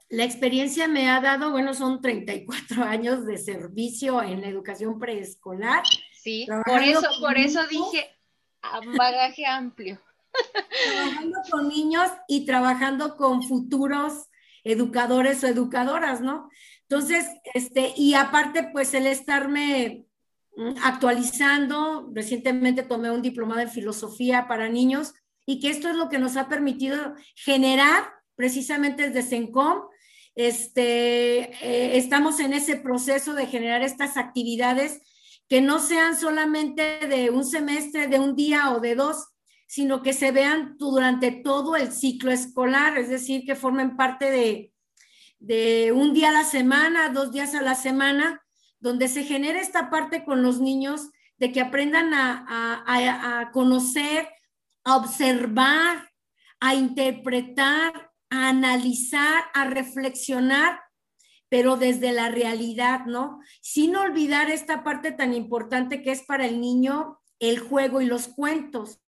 La 0.08 0.24
experiencia 0.24 0.88
me 0.88 1.08
ha 1.08 1.20
dado, 1.20 1.52
bueno, 1.52 1.72
son 1.74 2.00
34 2.00 2.82
años 2.84 3.24
de 3.24 3.38
servicio 3.38 4.22
en 4.22 4.40
la 4.40 4.48
educación 4.48 4.98
preescolar. 4.98 5.84
Sí, 6.20 6.46
por 6.66 6.82
eso, 6.82 7.08
por 7.20 7.38
eso 7.38 7.66
dije 7.68 8.10
bagaje 8.96 9.46
amplio. 9.46 10.00
Trabajando 10.92 11.38
con 11.50 11.68
niños 11.68 12.10
y 12.28 12.44
trabajando 12.44 13.16
con 13.16 13.42
futuros 13.42 14.28
educadores 14.64 15.42
o 15.42 15.46
educadoras, 15.46 16.20
¿no? 16.20 16.50
Entonces, 16.90 17.24
este, 17.54 17.94
y 17.96 18.14
aparte, 18.14 18.68
pues 18.72 18.94
el 18.94 19.06
estarme 19.06 20.06
mm, 20.56 20.72
actualizando, 20.82 22.10
recientemente 22.12 22.82
tomé 22.82 23.12
un 23.12 23.22
diplomado 23.22 23.60
en 23.60 23.70
filosofía 23.70 24.48
para 24.48 24.68
niños 24.68 25.14
y 25.46 25.60
que 25.60 25.70
esto 25.70 25.88
es 25.88 25.94
lo 25.94 26.08
que 26.08 26.18
nos 26.18 26.36
ha 26.36 26.48
permitido 26.48 27.14
generar 27.36 28.10
precisamente 28.34 29.08
desde 29.08 29.22
CENCOM. 29.22 29.82
Este, 30.34 31.52
eh, 31.64 31.96
estamos 31.96 32.40
en 32.40 32.54
ese 32.54 32.74
proceso 32.74 33.34
de 33.34 33.46
generar 33.46 33.82
estas 33.82 34.16
actividades 34.16 35.00
que 35.48 35.60
no 35.60 35.78
sean 35.78 36.18
solamente 36.18 37.06
de 37.06 37.30
un 37.30 37.44
semestre, 37.44 38.08
de 38.08 38.18
un 38.18 38.34
día 38.34 38.72
o 38.72 38.80
de 38.80 38.96
dos, 38.96 39.28
sino 39.68 40.02
que 40.02 40.12
se 40.12 40.32
vean 40.32 40.74
durante 40.76 41.30
todo 41.30 41.76
el 41.76 41.92
ciclo 41.92 42.32
escolar, 42.32 42.98
es 42.98 43.08
decir, 43.08 43.44
que 43.46 43.54
formen 43.54 43.96
parte 43.96 44.28
de, 44.28 44.69
de 45.40 45.92
un 45.92 46.12
día 46.12 46.28
a 46.28 46.32
la 46.32 46.44
semana, 46.44 47.08
dos 47.08 47.32
días 47.32 47.54
a 47.54 47.62
la 47.62 47.74
semana, 47.74 48.44
donde 48.78 49.08
se 49.08 49.24
genere 49.24 49.60
esta 49.60 49.90
parte 49.90 50.24
con 50.24 50.42
los 50.42 50.60
niños 50.60 51.10
de 51.38 51.50
que 51.50 51.62
aprendan 51.62 52.12
a, 52.14 53.50
conocer, 53.52 54.28
a 54.84 54.96
observar, 54.96 56.10
a 56.60 56.74
interpretar, 56.74 58.10
a 58.28 58.48
analizar, 58.48 59.44
a 59.54 59.64
reflexionar, 59.64 60.80
pero 61.48 61.76
desde 61.76 62.12
la 62.12 62.28
realidad, 62.28 63.06
¿no? 63.06 63.40
Sin 63.62 63.96
olvidar 63.96 64.50
esta 64.50 64.84
parte 64.84 65.10
tan 65.10 65.34
importante 65.34 66.02
que 66.02 66.12
es 66.12 66.22
para 66.22 66.46
el 66.46 66.60
niño 66.60 67.18
el 67.40 67.58
juego 67.58 68.02
y 68.02 68.06
los 68.06 68.28
cuentos 68.28 69.00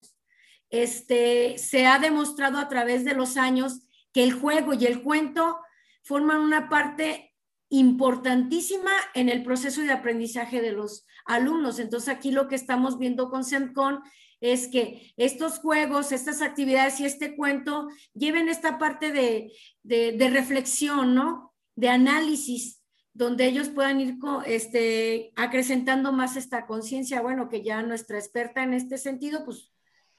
este, 0.69 1.57
se 1.57 1.85
ha 1.85 1.99
demostrado 1.99 2.57
a 2.57 2.69
través 2.69 3.03
de 3.03 3.13
los 3.13 3.35
años 3.35 3.81
que 4.13 4.23
el 4.23 4.31
juego 4.31 4.73
y 4.73 4.85
el 4.85 5.03
cuento 5.03 5.59
forman 6.03 6.41
una 6.41 6.69
parte 6.69 7.33
importantísima 7.69 8.91
en 9.13 9.29
el 9.29 9.43
proceso 9.43 9.81
de 9.81 9.91
aprendizaje 9.91 10.61
de 10.61 10.73
los 10.73 11.05
alumnos. 11.25 11.79
Entonces 11.79 12.09
aquí 12.09 12.31
lo 12.31 12.47
que 12.47 12.55
estamos 12.55 12.99
viendo 12.99 13.29
con 13.29 13.43
SEMCON 13.43 14.01
es 14.41 14.67
que 14.67 15.13
estos 15.17 15.59
juegos, 15.59 16.11
estas 16.11 16.41
actividades 16.41 16.99
y 16.99 17.05
este 17.05 17.35
cuento 17.35 17.87
lleven 18.13 18.49
esta 18.49 18.77
parte 18.77 19.11
de, 19.11 19.53
de, 19.83 20.29
reflexión, 20.29 21.13
¿no? 21.13 21.53
De 21.75 21.89
análisis, 21.89 22.83
donde 23.13 23.45
ellos 23.45 23.69
puedan 23.69 24.01
ir 24.01 24.17
este, 24.47 25.31
acrecentando 25.35 26.11
más 26.11 26.35
esta 26.35 26.65
conciencia. 26.65 27.21
Bueno, 27.21 27.49
que 27.49 27.63
ya 27.63 27.83
nuestra 27.83 28.17
experta 28.17 28.63
en 28.63 28.73
este 28.73 28.97
sentido, 28.97 29.45
pues 29.45 29.71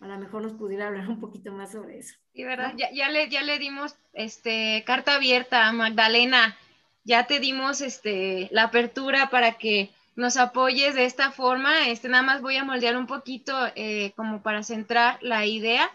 a 0.02 0.06
lo 0.06 0.18
mejor 0.18 0.42
nos 0.42 0.54
pudiera 0.54 0.88
hablar 0.88 1.08
un 1.08 1.20
poquito 1.20 1.52
más 1.52 1.72
sobre 1.72 1.98
eso. 1.98 2.16
Sí, 2.34 2.42
¿verdad? 2.42 2.74
Ya, 2.76 3.08
le, 3.08 3.28
ya 3.28 3.42
le 3.42 3.58
dimos 3.58 3.94
este, 4.12 4.82
carta 4.84 5.14
abierta 5.14 5.68
a 5.68 5.72
Magdalena, 5.72 6.56
ya 7.04 7.26
te 7.26 7.38
dimos 7.38 7.80
este, 7.80 8.48
la 8.50 8.64
apertura 8.64 9.30
para 9.30 9.58
que 9.58 9.90
nos 10.16 10.36
apoyes 10.36 10.94
de 10.94 11.04
esta 11.04 11.30
forma. 11.30 11.88
Este, 11.88 12.08
nada 12.08 12.24
más 12.24 12.42
voy 12.42 12.56
a 12.56 12.64
moldear 12.64 12.96
un 12.96 13.06
poquito 13.06 13.54
eh, 13.76 14.12
como 14.16 14.42
para 14.42 14.64
centrar 14.64 15.18
la 15.22 15.46
idea. 15.46 15.88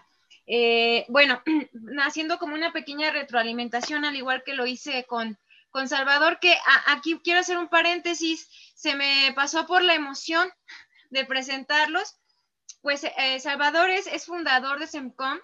Eh, 0.46 1.06
bueno, 1.10 1.42
haciendo 2.06 2.40
como 2.40 2.56
una 2.56 2.72
pequeña 2.72 3.12
retroalimentación, 3.12 4.06
al 4.06 4.16
igual 4.16 4.44
que 4.46 4.54
lo 4.54 4.66
hice 4.66 5.04
con, 5.04 5.38
con 5.70 5.90
Salvador, 5.90 6.40
que 6.40 6.56
aquí 6.88 7.20
quiero 7.22 7.42
hacer 7.42 7.58
un 7.58 7.68
paréntesis, 7.68 8.50
se 8.74 8.96
me 8.96 9.34
pasó 9.36 9.68
por 9.68 9.82
la 9.82 9.96
emoción 9.96 10.50
de 11.10 11.26
presentarlos 11.26 12.16
pues 12.82 13.04
eh, 13.04 13.40
Salvador 13.40 13.90
es, 13.90 14.26
fundador 14.26 14.80
de 14.80 14.88
SEMCOM. 14.88 15.40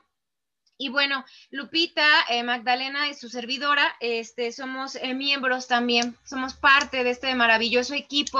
Y 0.78 0.89
bueno, 0.89 1.24
Lupita, 1.52 2.08
eh, 2.30 2.43
Magdalena 2.43 3.08
y 3.08 3.13
su 3.13 3.30
servidora, 3.30 3.96
este, 4.00 4.52
somos 4.52 4.96
eh, 4.96 5.13
miembros 5.13 5.67
también, 5.67 6.17
somos 6.26 6.56
parte 6.56 7.04
de 7.04 7.12
este 7.12 7.34
maravilloso 7.36 7.93
equipo. 7.93 8.39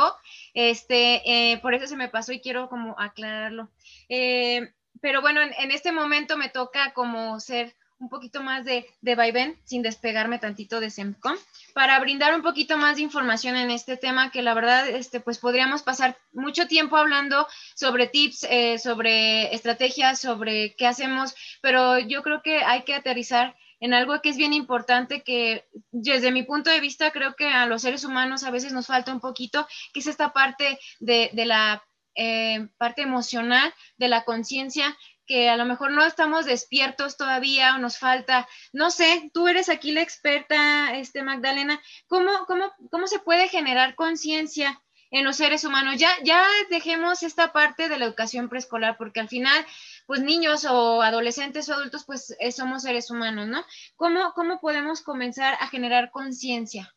Este, 0.54 1.60
por 1.62 1.74
eso 1.74 1.88
se 1.88 1.96
me 1.96 2.10
pasó 2.10 2.34
y 2.34 2.42
quiero 2.42 2.70
como 2.70 3.00
aclararlo. 3.00 3.70
pero 4.08 5.22
bueno, 5.22 5.42
en, 5.42 5.72
este 5.72 5.92
momento 5.92 6.38
me 6.38 6.50
toca 6.50 6.94
como 6.94 7.40
ser 7.40 7.76
un 8.00 8.10
poquito 8.10 8.42
más 8.42 8.66
de, 8.66 8.86
de 9.02 9.16
vaivén, 9.16 9.60
sin 9.64 9.82
despegarme 9.82 10.40
tantito 10.40 10.80
de 10.80 10.90
SEMCOM, 10.90 11.36
para 11.74 12.00
brindar 12.00 12.36
un 12.36 12.42
poquito 12.42 12.78
más 12.78 12.98
de 12.98 13.04
información 13.04 13.56
en 13.56 13.72
este 13.72 13.98
tema 13.98 14.32
que 14.32 14.42
la 14.42 14.54
verdad, 14.54 14.88
este, 14.90 15.20
pues 15.20 15.40
podríamos 15.40 15.84
pasar 15.84 16.18
mucho 16.32 16.68
tiempo 16.68 16.98
hablando 16.98 17.48
sobre 17.76 18.08
tips, 18.08 18.46
eh, 18.50 18.80
sobre 18.80 19.54
estrategias, 19.54 20.20
sobre 20.20 20.76
qué 20.76 20.88
hacemos, 20.88 21.36
pero 21.62 22.00
yo 22.00 22.24
creo 22.24 22.42
que 22.42 22.58
hay 22.64 22.84
que 22.84 22.96
aterrizar 22.96 23.56
en 23.80 23.94
algo 23.94 24.22
que 24.22 24.30
es 24.30 24.38
bien 24.38 24.54
importante, 24.54 25.24
que 25.24 25.66
desde 25.92 26.32
mi 26.32 26.44
punto 26.44 26.70
de 26.70 26.80
vista 26.80 27.12
creo 27.12 27.36
que 27.36 27.48
a 27.50 27.66
los 27.66 27.82
seres 27.82 28.06
humanos 28.06 28.44
a 28.44 28.52
veces 28.52 28.72
nos 28.72 28.88
falta 28.88 29.12
un 29.12 29.20
poquito, 29.20 29.68
que 29.94 30.00
es 30.00 30.08
esta 30.08 30.32
parte 30.32 30.80
de, 31.02 31.30
de 31.34 31.46
la 31.46 31.84
eh, 32.16 32.70
parte 32.78 33.02
emocional, 33.02 33.74
de 33.98 34.08
la 34.08 34.24
conciencia, 34.24 34.96
que 35.26 35.50
a 35.50 35.58
lo 35.58 35.66
mejor 35.66 35.92
no 35.92 36.06
estamos 36.06 36.46
despiertos 36.46 37.18
todavía 37.18 37.76
o 37.76 37.80
nos 37.80 37.98
falta, 37.98 38.48
no 38.72 38.92
sé, 38.92 39.30
tú 39.34 39.48
eres 39.48 39.70
aquí 39.70 39.92
la 39.92 40.02
experta, 40.02 40.96
este, 40.98 41.24
Magdalena, 41.24 41.82
¿cómo, 42.08 42.32
cómo, 42.46 42.72
cómo 42.92 43.08
se 43.08 43.20
puede 43.20 43.48
generar 43.48 43.96
conciencia 43.96 44.82
en 45.12 45.24
los 45.24 45.38
seres 45.38 45.64
humanos? 45.64 45.98
Ya, 45.98 46.10
ya 46.24 46.46
dejemos 46.70 47.24
esta 47.24 47.54
parte 47.54 47.90
de 47.90 47.98
la 47.98 48.06
educación 48.06 48.50
preescolar, 48.50 48.98
porque 48.98 49.20
al 49.20 49.30
final, 49.30 49.66
pues 50.08 50.22
niños 50.22 50.66
o 50.66 51.02
adolescentes 51.02 51.70
o 51.70 51.74
adultos, 51.74 52.04
pues 52.06 52.36
eh, 52.40 52.52
somos 52.52 52.84
seres 52.84 53.10
humanos, 53.10 53.48
¿no? 53.48 53.64
¿Cómo, 53.96 54.34
cómo 54.34 54.60
podemos 54.60 55.02
comenzar 55.02 55.56
a 55.60 55.68
generar 55.68 56.12
conciencia? 56.12 56.94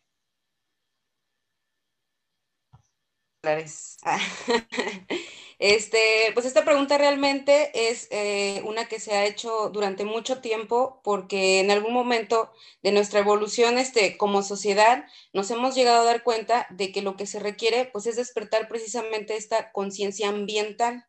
Este, 5.59 6.33
pues 6.35 6.45
esta 6.45 6.67
pregunta 6.67 6.99
realmente 6.99 7.89
es 7.89 8.09
eh, 8.11 8.61
una 8.67 8.89
que 8.89 9.01
se 9.01 9.15
ha 9.15 9.25
hecho 9.25 9.71
durante 9.71 10.05
mucho 10.05 10.43
tiempo 10.43 11.01
porque 11.03 11.61
en 11.61 11.71
algún 11.71 11.95
momento 11.95 12.51
de 12.83 12.93
nuestra 12.93 13.21
evolución 13.21 13.79
este, 13.79 14.19
como 14.19 14.43
sociedad 14.43 15.07
nos 15.33 15.51
hemos 15.51 15.75
llegado 15.75 16.03
a 16.03 16.05
dar 16.05 16.23
cuenta 16.23 16.67
de 16.71 16.93
que 16.93 17.01
lo 17.01 17.17
que 17.17 17.27
se 17.27 17.39
requiere 17.39 17.87
pues 17.91 18.07
es 18.07 18.17
despertar 18.17 18.69
precisamente 18.69 19.37
esta 19.37 19.73
conciencia 19.73 20.29
ambiental. 20.29 21.07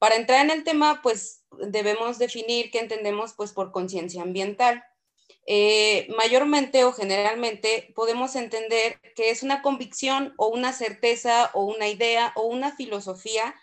Para 0.00 0.16
entrar 0.16 0.44
en 0.44 0.50
el 0.50 0.64
tema 0.64 1.00
pues 1.00 1.44
debemos 1.68 2.18
definir 2.18 2.72
qué 2.72 2.80
entendemos 2.80 3.34
pues 3.34 3.52
por 3.52 3.70
conciencia 3.70 4.22
ambiental. 4.22 4.82
Eh, 5.46 6.06
mayormente 6.16 6.84
o 6.84 6.92
generalmente 6.92 7.92
podemos 7.94 8.36
entender 8.36 9.00
que 9.16 9.30
es 9.30 9.42
una 9.42 9.62
convicción 9.62 10.34
o 10.36 10.48
una 10.48 10.72
certeza 10.72 11.50
o 11.54 11.64
una 11.64 11.88
idea 11.88 12.32
o 12.36 12.46
una 12.46 12.76
filosofía 12.76 13.54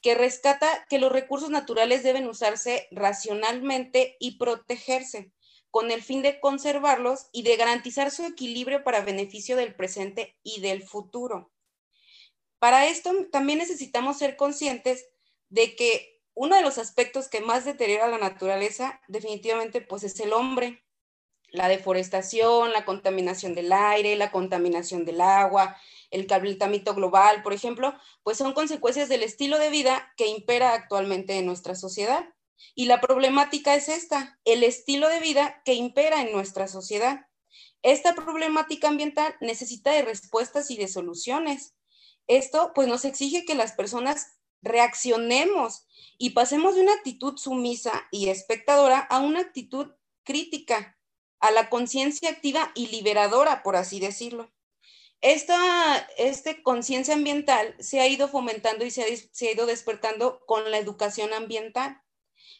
que 0.00 0.14
rescata 0.14 0.86
que 0.88 0.98
los 0.98 1.10
recursos 1.10 1.50
naturales 1.50 2.02
deben 2.02 2.28
usarse 2.28 2.88
racionalmente 2.90 4.16
y 4.20 4.38
protegerse. 4.38 5.32
con 5.70 5.90
el 5.90 6.04
fin 6.04 6.22
de 6.22 6.38
conservarlos 6.38 7.26
y 7.32 7.42
de 7.42 7.56
garantizar 7.56 8.12
su 8.12 8.24
equilibrio 8.24 8.84
para 8.84 9.00
beneficio 9.00 9.56
del 9.56 9.74
presente 9.74 10.36
y 10.44 10.60
del 10.60 10.84
futuro. 10.84 11.50
Para 12.60 12.86
esto 12.86 13.10
también 13.32 13.58
necesitamos 13.58 14.18
ser 14.18 14.36
conscientes 14.36 15.08
de 15.48 15.74
que 15.74 16.22
uno 16.34 16.54
de 16.54 16.62
los 16.62 16.78
aspectos 16.78 17.28
que 17.28 17.40
más 17.40 17.64
deteriora 17.64 18.06
la 18.06 18.18
naturaleza 18.18 19.00
definitivamente 19.08 19.80
pues 19.80 20.04
es 20.04 20.18
el 20.20 20.32
hombre. 20.32 20.83
La 21.54 21.68
deforestación, 21.68 22.72
la 22.72 22.84
contaminación 22.84 23.54
del 23.54 23.72
aire, 23.72 24.16
la 24.16 24.32
contaminación 24.32 25.04
del 25.04 25.20
agua, 25.20 25.76
el 26.10 26.26
calentamiento 26.26 26.96
global, 26.96 27.44
por 27.44 27.52
ejemplo, 27.52 27.94
pues 28.24 28.38
son 28.38 28.54
consecuencias 28.54 29.08
del 29.08 29.22
estilo 29.22 29.60
de 29.60 29.70
vida 29.70 30.12
que 30.16 30.26
impera 30.26 30.74
actualmente 30.74 31.38
en 31.38 31.46
nuestra 31.46 31.76
sociedad. 31.76 32.28
Y 32.74 32.86
la 32.86 33.00
problemática 33.00 33.76
es 33.76 33.88
esta, 33.88 34.40
el 34.44 34.64
estilo 34.64 35.08
de 35.08 35.20
vida 35.20 35.62
que 35.64 35.74
impera 35.74 36.22
en 36.22 36.32
nuestra 36.32 36.66
sociedad. 36.66 37.28
Esta 37.82 38.16
problemática 38.16 38.88
ambiental 38.88 39.36
necesita 39.40 39.92
de 39.92 40.02
respuestas 40.02 40.72
y 40.72 40.76
de 40.76 40.88
soluciones. 40.88 41.76
Esto 42.26 42.72
pues 42.74 42.88
nos 42.88 43.04
exige 43.04 43.44
que 43.44 43.54
las 43.54 43.74
personas 43.74 44.26
reaccionemos 44.60 45.86
y 46.18 46.30
pasemos 46.30 46.74
de 46.74 46.80
una 46.80 46.94
actitud 46.94 47.36
sumisa 47.36 48.08
y 48.10 48.28
espectadora 48.28 48.98
a 48.98 49.20
una 49.20 49.38
actitud 49.38 49.92
crítica, 50.24 50.93
a 51.44 51.50
la 51.50 51.68
conciencia 51.68 52.30
activa 52.30 52.72
y 52.74 52.86
liberadora, 52.86 53.62
por 53.62 53.76
así 53.76 54.00
decirlo. 54.00 54.50
Esta 55.20 56.08
este 56.16 56.62
conciencia 56.62 57.14
ambiental 57.14 57.74
se 57.78 58.00
ha 58.00 58.08
ido 58.08 58.28
fomentando 58.28 58.84
y 58.86 58.90
se 58.90 59.02
ha, 59.02 59.52
ido 59.52 59.66
despertando 59.66 60.40
con 60.46 60.70
la 60.70 60.78
educación 60.78 61.34
ambiental. 61.34 62.00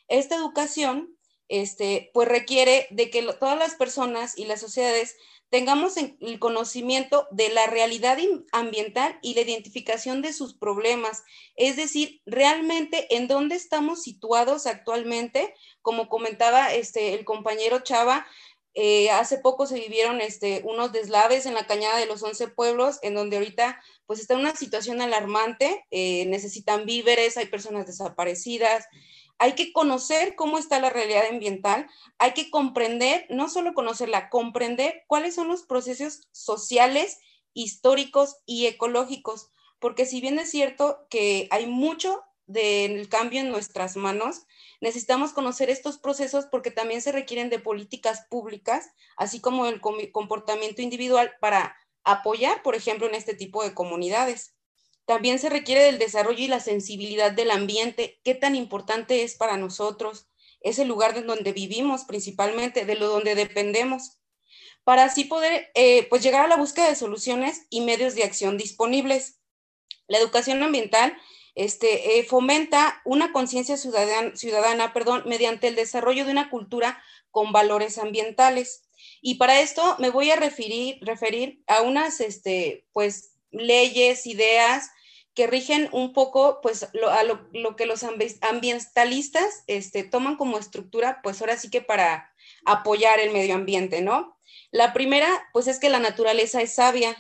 Esta 0.09 0.37
educación, 0.37 1.17
este, 1.49 2.11
pues 2.13 2.29
requiere 2.29 2.87
de 2.91 3.09
que 3.11 3.23
todas 3.41 3.59
las 3.59 3.75
personas 3.75 4.37
y 4.37 4.45
las 4.45 4.61
sociedades 4.61 5.17
tengamos 5.49 5.97
el 5.97 6.39
conocimiento 6.41 7.29
de 7.31 7.49
la 7.49 7.67
realidad 7.67 8.19
ambiental 8.53 9.19
y 9.23 9.35
la 9.35 9.43
identificación 9.43 10.21
de 10.21 10.33
sus 10.33 10.55
problemas, 10.55 11.23
es 11.55 11.77
decir, 11.77 12.23
realmente 12.27 13.15
en 13.15 13.29
dónde 13.29 13.55
estamos 13.55 14.03
situados 14.03 14.67
actualmente, 14.67 15.55
como 15.81 16.09
comentaba 16.09 16.75
este, 16.75 17.15
el 17.15 17.25
compañero 17.25 17.81
Chava, 17.81 18.27
eh, 18.75 19.11
hace 19.11 19.39
poco 19.39 19.67
se 19.67 19.77
vivieron 19.79 20.21
este, 20.21 20.63
unos 20.65 20.93
deslaves 20.93 21.47
en 21.47 21.55
la 21.55 21.67
cañada 21.67 21.97
de 21.97 22.07
los 22.07 22.23
11 22.23 22.49
pueblos, 22.49 22.99
en 23.03 23.15
donde 23.15 23.37
ahorita 23.37 23.81
pues 24.07 24.19
está 24.19 24.37
una 24.37 24.57
situación 24.57 25.01
alarmante, 25.01 25.87
eh, 25.93 26.27
necesitan 26.27 26.85
víveres, 26.85 27.37
hay 27.37 27.47
personas 27.47 27.87
desaparecidas, 27.87 28.87
hay 29.39 29.53
que 29.53 29.73
conocer 29.73 30.35
cómo 30.35 30.59
está 30.59 30.81
la 30.81 30.91
realidad 30.91 31.27
ambiental, 31.31 31.89
hay 32.19 32.33
que 32.33 32.51
comprender, 32.51 33.27
no 33.31 33.49
solo 33.49 33.75
conocerla, 33.75 34.29
comprender 34.29 35.05
cuáles 35.07 35.37
son 35.37 35.49
los 35.49 35.63
procesos 35.63 36.29
sociales, 36.33 37.19
históricos 37.53 38.39
y 38.45 38.67
ecológicos, 38.67 39.51
porque 39.79 40.07
si 40.07 40.21
bien 40.21 40.39
es 40.41 40.51
cierto 40.51 41.07
que 41.11 41.47
hay 41.51 41.67
mucho 41.67 42.23
del 42.47 43.09
cambio 43.09 43.41
en 43.41 43.51
nuestras 43.51 43.97
manos, 43.97 44.47
necesitamos 44.85 45.33
conocer 45.33 45.71
estos 45.71 45.97
procesos 45.97 46.45
porque 46.45 46.71
también 46.71 47.01
se 47.01 47.11
requieren 47.11 47.49
de 47.49 47.59
políticas 47.59 48.27
públicas, 48.29 48.91
así 49.17 49.41
como 49.41 49.65
el 49.65 49.81
comportamiento 49.81 50.83
individual 50.83 51.33
para 51.41 51.75
apoyar, 52.05 52.63
por 52.63 52.75
ejemplo, 52.75 53.09
en 53.09 53.15
este 53.15 53.33
tipo 53.33 53.65
de 53.65 53.73
comunidades. 53.73 54.55
También 55.07 55.39
se 55.39 55.49
requiere 55.49 55.85
del 55.85 55.99
desarrollo 55.99 56.45
y 56.45 56.49
la 56.49 56.61
sensibilidad 56.61 57.33
del 57.33 57.51
ambiente, 57.51 58.21
qué 58.25 58.35
tan 58.35 58.55
importante 58.55 59.23
es 59.23 59.37
para 59.37 59.57
nosotros, 59.57 60.29
es 60.61 60.79
el 60.79 60.89
lugar 60.89 61.15
de 61.15 61.23
donde 61.23 61.55
vivimos 61.55 62.05
principalmente, 62.05 62.85
de 62.85 62.97
lo 62.97 63.09
donde 63.09 63.35
dependemos, 63.35 64.19
para 64.85 65.05
así 65.05 65.25
poder 65.25 65.71
eh, 65.75 66.07
pues 66.11 66.23
llegar 66.23 66.45
a 66.45 66.49
la 66.49 66.57
búsqueda 66.57 66.91
de 66.91 66.95
soluciones 66.95 67.67
y 67.71 67.81
medios 67.81 68.15
de 68.15 68.25
acción 68.25 68.59
disponibles. 68.59 69.41
La 70.09 70.19
educación 70.19 70.63
ambiental 70.63 71.17
este, 71.55 72.19
eh, 72.19 72.25
fomenta 72.25 73.01
una 73.05 73.33
conciencia 73.33 73.77
ciudadana, 73.77 74.35
ciudadana 74.37 74.93
perdón, 74.93 75.23
mediante 75.27 75.69
el 75.69 75.77
desarrollo 75.77 76.25
de 76.25 76.33
una 76.33 76.51
cultura 76.51 77.03
con 77.31 77.53
valores 77.53 77.99
ambientales. 77.99 78.89
Y 79.21 79.35
para 79.35 79.61
esto 79.61 79.97
me 79.99 80.11
voy 80.11 80.31
a 80.31 80.37
referir, 80.37 80.99
referir 81.01 81.63
a 81.67 81.83
unas 81.83 82.21
este, 82.21 82.87
pues, 82.93 83.35
leyes, 83.51 84.27
ideas 84.27 84.91
que 85.35 85.47
rigen 85.49 85.89
un 85.93 86.13
poco 86.13 86.61
pues 86.63 86.89
lo, 86.93 87.11
a 87.11 87.25
lo, 87.25 87.77
que 87.77 87.87
los 87.87 88.05
ambientalistas 88.41 89.65
este, 89.67 90.05
toman 90.05 90.37
como 90.37 90.59
estructura, 90.59 91.21
pues 91.23 91.41
ahora 91.41 91.57
sí 91.57 91.71
que 91.71 91.83
para 91.83 92.33
apoyar 92.65 93.19
el 93.19 93.33
medio 93.33 93.55
ambiente, 93.55 94.01
¿no? 94.01 94.39
La 94.71 94.93
primera, 94.93 95.29
pues 95.53 95.67
es 95.67 95.79
que 95.79 95.89
la 95.89 95.99
naturaleza 95.99 96.63
es 96.63 96.75
sabia. 96.75 97.17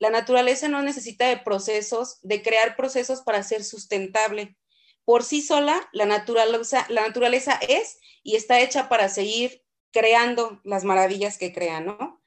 La 0.00 0.08
naturaleza 0.08 0.66
no 0.66 0.80
necesita 0.80 1.28
de 1.28 1.36
procesos, 1.36 2.18
de 2.22 2.42
crear 2.42 2.74
procesos 2.74 3.20
para 3.20 3.42
ser 3.42 3.62
sustentable. 3.62 4.56
Por 5.04 5.22
sí 5.22 5.42
sola, 5.42 5.88
la 5.92 6.06
naturaleza, 6.06 7.60
es 7.68 7.98
y 8.22 8.36
está 8.36 8.60
hecha 8.60 8.88
para 8.88 9.10
seguir 9.10 9.62
creando 9.92 10.58
las 10.64 10.84
maravillas 10.84 11.36
que 11.36 11.52
crea, 11.52 11.80
¿no? 11.80 12.22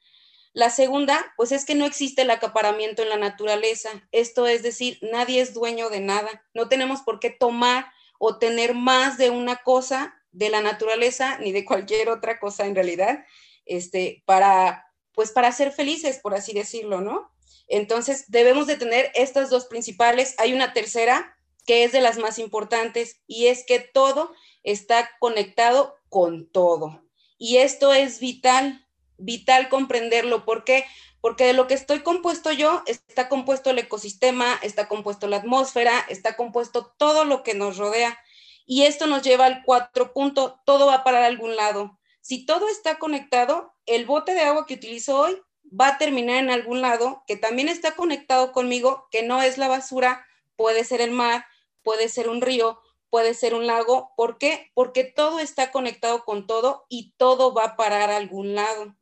La 0.54 0.70
segunda, 0.70 1.34
pues 1.36 1.52
es 1.52 1.66
que 1.66 1.74
no 1.74 1.88
existe 1.88 2.22
el 2.22 2.30
acaparamiento 2.30 3.02
en 3.02 3.10
la 3.10 3.18
naturaleza. 3.18 3.90
Esto 4.12 4.46
es 4.46 4.62
decir, 4.62 5.00
nadie 5.02 5.42
es 5.42 5.56
dueño 5.56 5.90
de 5.90 6.00
nada. 6.00 6.46
No 6.54 6.70
tenemos 6.70 7.02
por 7.02 7.20
qué 7.20 7.32
tomar 7.32 7.88
o 8.20 8.38
tener 8.38 8.76
más 8.76 9.18
de 9.18 9.32
una 9.32 9.56
cosa 9.64 10.16
de 10.32 10.50
la 10.50 10.62
naturaleza 10.62 11.40
ni 11.40 11.52
de 11.52 11.66
cualquier 11.66 12.10
otra 12.10 12.40
cosa 12.40 12.68
en 12.68 12.76
realidad, 12.76 13.26
este, 13.66 14.22
para, 14.26 14.94
pues 15.14 15.32
para 15.32 15.52
ser 15.52 15.72
felices, 15.72 16.20
por 16.20 16.36
así 16.36 16.54
decirlo, 16.54 17.02
¿no? 17.02 17.34
Entonces, 17.68 18.26
debemos 18.28 18.68
de 18.68 18.78
tener 18.78 19.12
estas 19.16 19.50
dos 19.50 19.66
principales. 19.66 20.36
Hay 20.38 20.54
una 20.54 20.74
tercera 20.74 21.38
que 21.66 21.84
es 21.84 21.92
de 21.92 22.02
las 22.02 22.18
más 22.18 22.40
importantes 22.40 23.22
y 23.26 23.48
es 23.48 23.66
que 23.66 23.80
todo 23.80 24.34
está 24.64 25.10
conectado 25.20 25.96
con 26.10 26.48
todo. 26.50 27.04
Y 27.38 27.58
esto 27.58 27.94
es 27.94 28.20
vital 28.20 28.84
vital 29.18 29.70
comprenderlo. 29.70 30.46
¿Por 30.46 30.64
qué? 30.64 30.86
Porque 31.22 31.46
de 31.46 31.54
lo 31.54 31.68
que 31.68 31.74
estoy 31.74 32.02
compuesto 32.02 32.52
yo, 32.52 32.84
está 32.86 33.30
compuesto 33.30 33.70
el 33.70 33.80
ecosistema, 33.80 34.60
está 34.62 34.88
compuesto 34.88 35.28
la 35.28 35.38
atmósfera, 35.38 36.06
está 36.10 36.36
compuesto 36.36 36.94
todo 36.98 37.24
lo 37.24 37.44
que 37.44 37.54
nos 37.54 37.78
rodea. 37.78 38.18
Y 38.66 38.84
esto 38.84 39.08
nos 39.08 39.24
lleva 39.24 39.46
al 39.46 39.64
cuatro 39.64 40.14
punto, 40.14 40.60
todo 40.66 40.88
va 40.88 41.04
para 41.04 41.26
algún 41.26 41.56
lado. 41.56 42.00
Si 42.22 42.46
todo 42.46 42.70
está 42.70 43.00
conectado, 43.00 43.74
el 43.86 44.06
bote 44.06 44.34
de 44.34 44.42
agua 44.42 44.66
que 44.66 44.76
utilizo 44.76 45.18
hoy 45.18 45.42
va 45.80 45.88
a 45.90 45.98
terminar 45.98 46.38
en 46.38 46.50
algún 46.50 46.82
lado 46.82 47.24
que 47.28 47.36
también 47.36 47.70
está 47.70 47.96
conectado 47.96 48.52
conmigo, 48.52 49.08
que 49.12 49.24
no 49.24 49.42
es 49.42 49.58
la 49.58 49.68
basura, 49.68 50.26
puede 50.56 50.84
ser 50.84 51.02
el 51.02 51.12
mar, 51.12 51.46
puede 51.82 52.10
ser 52.10 52.30
un 52.30 52.42
río, 52.42 52.80
puede 53.10 53.34
ser 53.34 53.54
un 53.54 53.68
lago. 53.68 54.14
¿Por 54.16 54.38
qué? 54.38 54.72
Porque 54.74 55.04
todo 55.04 55.40
está 55.40 55.72
conectado 55.72 56.24
con 56.26 56.48
todo 56.48 56.86
y 56.90 57.14
todo 57.18 57.54
va 57.54 57.66
a 57.66 57.76
parar 57.76 58.12
a 58.12 58.18
algún 58.18 58.56
lado 58.56 58.96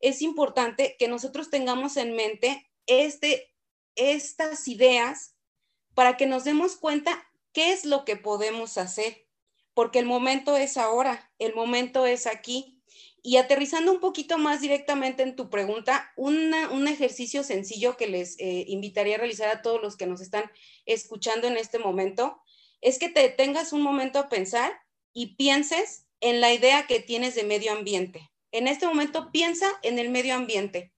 es 0.00 0.22
importante 0.22 0.96
que 0.98 1.08
nosotros 1.08 1.50
tengamos 1.50 1.96
en 1.96 2.16
mente 2.16 2.70
este, 2.86 3.54
estas 3.94 4.66
ideas 4.66 5.36
para 5.94 6.16
que 6.16 6.26
nos 6.26 6.44
demos 6.44 6.76
cuenta 6.76 7.22
qué 7.52 7.72
es 7.72 7.84
lo 7.84 8.04
que 8.04 8.16
podemos 8.16 8.78
hacer, 8.78 9.26
porque 9.74 9.98
el 9.98 10.06
momento 10.06 10.56
es 10.56 10.76
ahora, 10.76 11.32
el 11.38 11.54
momento 11.54 12.06
es 12.06 12.26
aquí. 12.26 12.79
Y 13.22 13.36
aterrizando 13.36 13.92
un 13.92 14.00
poquito 14.00 14.38
más 14.38 14.60
directamente 14.60 15.22
en 15.22 15.36
tu 15.36 15.50
pregunta, 15.50 16.12
un 16.16 16.88
ejercicio 16.88 17.42
sencillo 17.42 17.96
que 17.96 18.06
les 18.06 18.38
eh, 18.38 18.64
invitaría 18.68 19.16
a 19.16 19.18
realizar 19.18 19.50
a 19.50 19.62
todos 19.62 19.82
los 19.82 19.96
que 19.96 20.06
nos 20.06 20.20
están 20.20 20.50
escuchando 20.86 21.46
en 21.46 21.56
este 21.56 21.78
momento 21.78 22.40
es 22.80 22.98
que 22.98 23.08
te 23.08 23.20
detengas 23.20 23.72
un 23.72 23.82
momento 23.82 24.18
a 24.18 24.28
pensar 24.28 24.72
y 25.12 25.36
pienses 25.36 26.06
en 26.20 26.40
la 26.40 26.52
idea 26.52 26.86
que 26.86 27.00
tienes 27.00 27.34
de 27.34 27.44
medio 27.44 27.72
ambiente. 27.72 28.30
En 28.52 28.68
este 28.68 28.86
momento 28.86 29.30
piensa 29.32 29.68
en 29.82 29.98
el 29.98 30.10
medio 30.10 30.34
ambiente. 30.34 30.92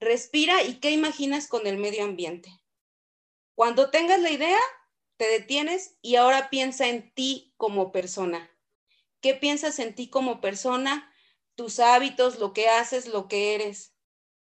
Respira 0.00 0.62
y 0.62 0.78
qué 0.80 0.90
imaginas 0.90 1.48
con 1.48 1.66
el 1.66 1.76
medio 1.76 2.04
ambiente. 2.04 2.50
Cuando 3.54 3.90
tengas 3.90 4.20
la 4.20 4.30
idea, 4.30 4.58
te 5.16 5.26
detienes 5.26 5.96
y 6.00 6.16
ahora 6.16 6.50
piensa 6.50 6.88
en 6.88 7.12
ti 7.12 7.52
como 7.56 7.90
persona. 7.90 8.50
¿Qué 9.20 9.34
piensas 9.34 9.80
en 9.80 9.94
ti 9.94 10.08
como 10.08 10.40
persona? 10.40 11.12
Tus 11.58 11.80
hábitos, 11.80 12.38
lo 12.38 12.52
que 12.52 12.68
haces, 12.68 13.08
lo 13.08 13.26
que 13.26 13.56
eres. 13.56 13.92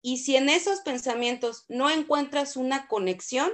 Y 0.01 0.19
si 0.19 0.37
en 0.37 0.47
esos 0.47 0.79
pensamientos 0.79 1.65
no 1.67 1.89
encuentras 1.89 2.55
una 2.55 2.87
conexión, 2.87 3.51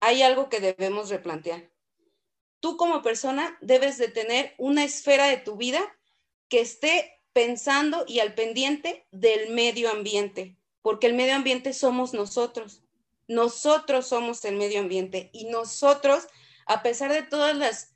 hay 0.00 0.22
algo 0.22 0.48
que 0.48 0.58
debemos 0.58 1.08
replantear. 1.08 1.70
Tú 2.58 2.76
como 2.76 3.00
persona 3.00 3.56
debes 3.60 3.98
de 3.98 4.08
tener 4.08 4.56
una 4.58 4.82
esfera 4.82 5.28
de 5.28 5.36
tu 5.36 5.54
vida 5.56 5.80
que 6.48 6.60
esté 6.60 7.20
pensando 7.32 8.04
y 8.08 8.18
al 8.18 8.34
pendiente 8.34 9.06
del 9.12 9.50
medio 9.50 9.88
ambiente, 9.88 10.56
porque 10.82 11.06
el 11.06 11.14
medio 11.14 11.36
ambiente 11.36 11.74
somos 11.74 12.14
nosotros. 12.14 12.82
Nosotros 13.28 14.08
somos 14.08 14.44
el 14.44 14.56
medio 14.56 14.80
ambiente 14.80 15.30
y 15.32 15.44
nosotros, 15.44 16.26
a 16.66 16.82
pesar 16.82 17.12
de 17.12 17.22
todas 17.22 17.56
las, 17.56 17.94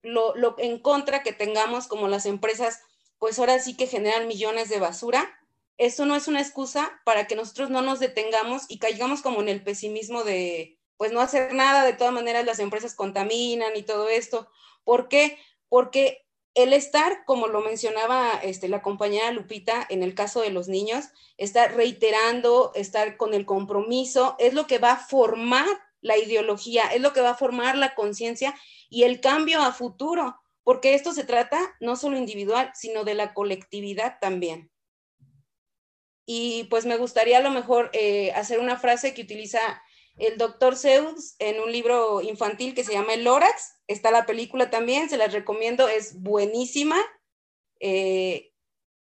lo, 0.00 0.58
en 0.58 0.78
contra 0.78 1.22
que 1.22 1.34
tengamos 1.34 1.88
como 1.88 2.08
las 2.08 2.24
empresas 2.24 2.80
pues 3.18 3.38
ahora 3.38 3.58
sí 3.58 3.76
que 3.76 3.86
generan 3.86 4.28
millones 4.28 4.68
de 4.68 4.80
basura. 4.80 5.28
Eso 5.76 6.06
no 6.06 6.16
es 6.16 6.28
una 6.28 6.40
excusa 6.40 7.00
para 7.04 7.26
que 7.26 7.36
nosotros 7.36 7.70
no 7.70 7.82
nos 7.82 8.00
detengamos 8.00 8.64
y 8.68 8.78
caigamos 8.78 9.22
como 9.22 9.40
en 9.40 9.48
el 9.48 9.62
pesimismo 9.62 10.24
de, 10.24 10.78
pues 10.96 11.12
no 11.12 11.20
hacer 11.20 11.54
nada, 11.54 11.84
de 11.84 11.92
todas 11.92 12.12
maneras 12.12 12.44
las 12.44 12.58
empresas 12.58 12.94
contaminan 12.94 13.76
y 13.76 13.82
todo 13.82 14.08
esto. 14.08 14.48
¿Por 14.84 15.08
qué? 15.08 15.38
Porque 15.68 16.24
el 16.54 16.72
estar, 16.72 17.24
como 17.24 17.46
lo 17.46 17.60
mencionaba 17.60 18.32
este, 18.42 18.68
la 18.68 18.82
compañera 18.82 19.30
Lupita, 19.30 19.86
en 19.88 20.02
el 20.02 20.14
caso 20.14 20.40
de 20.40 20.50
los 20.50 20.66
niños, 20.66 21.06
estar 21.36 21.76
reiterando, 21.76 22.72
estar 22.74 23.16
con 23.16 23.32
el 23.32 23.46
compromiso, 23.46 24.34
es 24.40 24.54
lo 24.54 24.66
que 24.66 24.78
va 24.78 24.92
a 24.92 24.96
formar 24.96 25.66
la 26.00 26.16
ideología, 26.16 26.88
es 26.88 27.00
lo 27.00 27.12
que 27.12 27.20
va 27.20 27.30
a 27.30 27.36
formar 27.36 27.76
la 27.76 27.94
conciencia 27.94 28.56
y 28.88 29.04
el 29.04 29.20
cambio 29.20 29.62
a 29.62 29.72
futuro, 29.72 30.40
porque 30.68 30.92
esto 30.92 31.14
se 31.14 31.24
trata 31.24 31.74
no 31.80 31.96
solo 31.96 32.18
individual, 32.18 32.70
sino 32.74 33.04
de 33.04 33.14
la 33.14 33.32
colectividad 33.32 34.18
también. 34.20 34.70
Y 36.26 36.64
pues 36.64 36.84
me 36.84 36.98
gustaría 36.98 37.38
a 37.38 37.40
lo 37.40 37.48
mejor 37.48 37.88
eh, 37.94 38.32
hacer 38.32 38.60
una 38.60 38.78
frase 38.78 39.14
que 39.14 39.22
utiliza 39.22 39.60
el 40.18 40.36
doctor 40.36 40.76
Zeus 40.76 41.36
en 41.38 41.58
un 41.58 41.72
libro 41.72 42.20
infantil 42.20 42.74
que 42.74 42.84
se 42.84 42.92
llama 42.92 43.14
El 43.14 43.24
Lorax. 43.24 43.78
Está 43.86 44.10
la 44.10 44.26
película 44.26 44.68
también, 44.68 45.08
se 45.08 45.16
las 45.16 45.32
recomiendo, 45.32 45.88
es 45.88 46.20
buenísima. 46.20 46.98
Eh, 47.80 48.52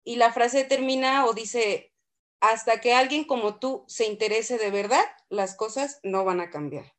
y 0.03 0.17
la 0.17 0.33
frase 0.33 0.65
termina 0.65 1.27
o 1.27 1.33
dice, 1.33 1.95
hasta 2.41 2.81
que 2.81 2.93
alguien 2.93 3.23
como 3.23 3.61
tú 3.61 3.85
se 3.87 4.07
interese 4.07 4.59
de 4.59 4.73
verdad, 4.73 5.05
las 5.29 5.55
cosas 5.55 6.01
no 6.03 6.25
van 6.25 6.41
a 6.41 6.51
cambiar. 6.51 6.93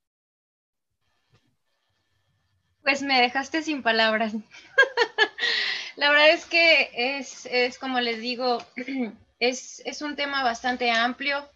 Pues 2.83 3.01
me 3.01 3.19
dejaste 3.21 3.63
sin 3.63 3.81
palabras. 3.81 4.33
la 5.95 6.09
verdad 6.09 6.29
es 6.29 6.45
que 6.45 6.91
es, 6.93 7.47
es 7.47 7.79
como 7.79 7.99
les 7.99 8.19
digo, 8.19 8.63
es, 9.39 9.81
es 9.85 10.01
un 10.01 10.15
tema 10.15 10.43
bastante 10.43 10.91
amplio 10.91 11.47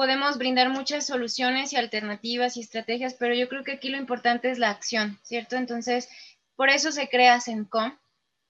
podemos 0.00 0.38
brindar 0.38 0.70
muchas 0.70 1.06
soluciones 1.06 1.74
y 1.74 1.76
alternativas 1.76 2.56
y 2.56 2.60
estrategias, 2.60 3.12
pero 3.12 3.34
yo 3.34 3.50
creo 3.50 3.64
que 3.64 3.72
aquí 3.72 3.90
lo 3.90 3.98
importante 3.98 4.50
es 4.50 4.58
la 4.58 4.70
acción, 4.70 5.18
¿cierto? 5.22 5.56
Entonces, 5.56 6.08
por 6.56 6.70
eso 6.70 6.90
se 6.90 7.10
crea 7.10 7.38
CENCOM, 7.38 7.98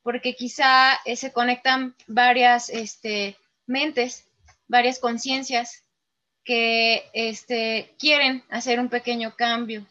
porque 0.05 0.37
quizá 0.37 0.95
eh, 1.05 1.17
se 1.17 1.33
conectan 1.33 1.97
varias 2.07 2.69
este, 2.69 3.37
mentes, 3.67 4.27
varias 4.69 5.01
conciencias 5.01 5.83
que 6.45 7.11
este, 7.15 7.95
quieren 7.99 8.45
hacer 8.51 8.79
un 8.79 8.89
pequeño 8.89 9.35
cambio. 9.35 9.85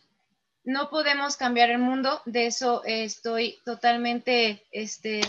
No 0.64 0.90
podemos 0.90 1.38
cambiar 1.38 1.70
el 1.70 1.80
mundo, 1.80 2.22
de 2.26 2.48
eso 2.48 2.84
estoy 2.86 3.60
totalmente, 3.66 4.64
este, 4.72 5.22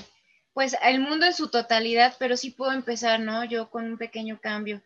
pues 0.53 0.77
el 0.83 1.01
mundo 1.01 1.27
en 1.27 1.35
su 1.35 1.49
totalidad, 1.49 2.15
pero 2.19 2.37
sí 2.37 2.51
puedo 2.51 2.73
empezar, 2.73 3.21
¿no? 3.21 3.45
Yo 3.45 3.71
con 3.71 3.85
un 3.85 3.99
pequeño 3.99 4.41
cambio 4.41 4.83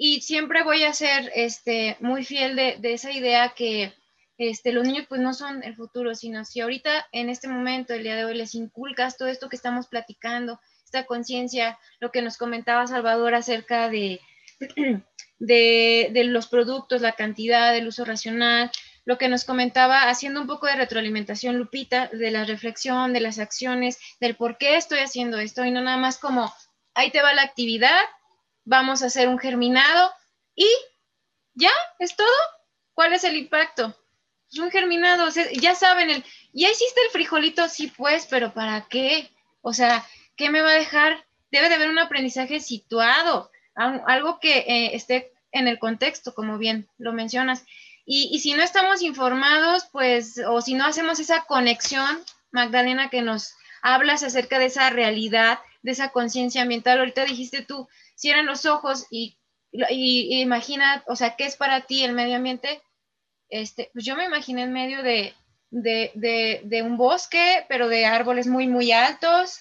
y 0.00 0.20
siempre 0.20 0.62
voy 0.62 0.84
a 0.84 0.92
ser 0.92 1.30
este, 1.34 1.96
muy 1.98 2.24
fiel 2.24 2.54
de, 2.54 2.78
esa 2.92 3.10
idea 3.10 3.52
que 3.54 3.92
este, 4.38 4.70
los 4.70 4.86
niños 4.86 5.06
pues 5.08 5.20
no 5.20 5.34
son 5.34 5.64
el 5.64 5.74
futuro, 5.74 6.14
sino 6.14 6.44
si 6.44 6.60
ahorita 6.60 7.08
en 7.10 7.28
este 7.28 7.48
momento, 7.48 7.92
el 7.92 8.04
día 8.04 8.14
de 8.14 8.24
hoy, 8.24 8.36
les 8.36 8.54
inculcas 8.54 9.16
todo 9.16 9.26
esto 9.26 9.48
que 9.48 9.56
estamos 9.56 9.88
platicando, 9.88 10.60
esta 10.84 11.04
conciencia, 11.04 11.80
lo 11.98 12.12
que 12.12 12.22
nos 12.22 12.36
comentaba 12.36 12.86
Salvador 12.86 13.34
acerca 13.34 13.88
de, 13.88 14.20
de, 15.40 16.10
de, 16.12 16.24
los 16.24 16.46
productos, 16.46 17.02
la 17.02 17.12
cantidad, 17.12 17.76
el 17.76 17.88
uso 17.88 18.04
racional, 18.04 18.70
lo 19.08 19.16
que 19.16 19.30
nos 19.30 19.46
comentaba, 19.46 20.10
haciendo 20.10 20.38
un 20.38 20.46
poco 20.46 20.66
de 20.66 20.76
retroalimentación, 20.76 21.56
Lupita, 21.56 22.08
de 22.08 22.30
la 22.30 22.44
reflexión, 22.44 23.14
de 23.14 23.20
las 23.20 23.38
acciones, 23.38 23.98
del 24.20 24.36
por 24.36 24.58
qué 24.58 24.76
estoy 24.76 24.98
haciendo 24.98 25.38
esto 25.38 25.64
y 25.64 25.70
no 25.70 25.80
nada 25.80 25.96
más 25.96 26.18
como, 26.18 26.52
ahí 26.92 27.10
te 27.10 27.22
va 27.22 27.32
la 27.32 27.40
actividad 27.42 28.04
vamos 28.68 29.02
a 29.02 29.06
hacer 29.06 29.28
un 29.28 29.38
germinado 29.38 30.12
y 30.54 30.68
ya, 31.54 31.70
es 31.98 32.14
todo. 32.14 32.28
¿Cuál 32.92 33.14
es 33.14 33.24
el 33.24 33.36
impacto? 33.36 33.96
Es 34.52 34.58
un 34.58 34.70
germinado, 34.70 35.28
ya 35.60 35.74
saben, 35.74 36.10
el, 36.10 36.24
ya 36.52 36.70
hiciste 36.70 37.00
el 37.06 37.10
frijolito, 37.10 37.66
sí, 37.68 37.92
pues, 37.96 38.26
pero 38.26 38.52
¿para 38.52 38.86
qué? 38.88 39.30
O 39.62 39.72
sea, 39.72 40.04
¿qué 40.36 40.50
me 40.50 40.60
va 40.60 40.70
a 40.70 40.74
dejar? 40.74 41.24
Debe 41.50 41.70
de 41.70 41.76
haber 41.76 41.88
un 41.88 41.98
aprendizaje 41.98 42.60
situado, 42.60 43.50
algo 43.74 44.38
que 44.38 44.58
eh, 44.58 44.94
esté 44.94 45.32
en 45.52 45.66
el 45.66 45.78
contexto, 45.78 46.34
como 46.34 46.58
bien 46.58 46.88
lo 46.98 47.14
mencionas. 47.14 47.64
Y, 48.10 48.38
si 48.38 48.54
no 48.54 48.62
estamos 48.62 49.02
informados, 49.02 49.84
pues, 49.92 50.40
o 50.48 50.62
si 50.62 50.72
no 50.72 50.86
hacemos 50.86 51.20
esa 51.20 51.44
conexión, 51.44 52.18
Magdalena, 52.50 53.10
que 53.10 53.20
nos 53.20 53.52
hablas 53.82 54.22
acerca 54.22 54.58
de 54.58 54.64
esa 54.64 54.88
realidad, 54.88 55.58
de 55.82 55.90
esa 55.90 56.08
conciencia 56.08 56.62
ambiental, 56.62 57.00
ahorita 57.00 57.26
dijiste 57.26 57.60
tú, 57.60 57.86
cierran 58.16 58.46
los 58.46 58.64
ojos 58.64 59.06
y, 59.10 59.36
imagina, 59.70 61.04
o 61.06 61.16
sea, 61.16 61.36
¿qué 61.36 61.44
es 61.44 61.56
para 61.56 61.82
ti 61.82 62.02
el 62.02 62.14
medio 62.14 62.36
ambiente? 62.36 62.80
Este, 63.50 63.90
pues 63.92 64.06
yo 64.06 64.16
me 64.16 64.24
imaginé 64.24 64.62
en 64.62 64.72
medio 64.72 65.02
de, 65.02 65.34
de, 65.70 66.62
de, 66.64 66.82
un 66.82 66.96
bosque, 66.96 67.66
pero 67.68 67.88
de 67.88 68.06
árboles 68.06 68.46
muy, 68.46 68.68
muy 68.68 68.90
altos, 68.90 69.60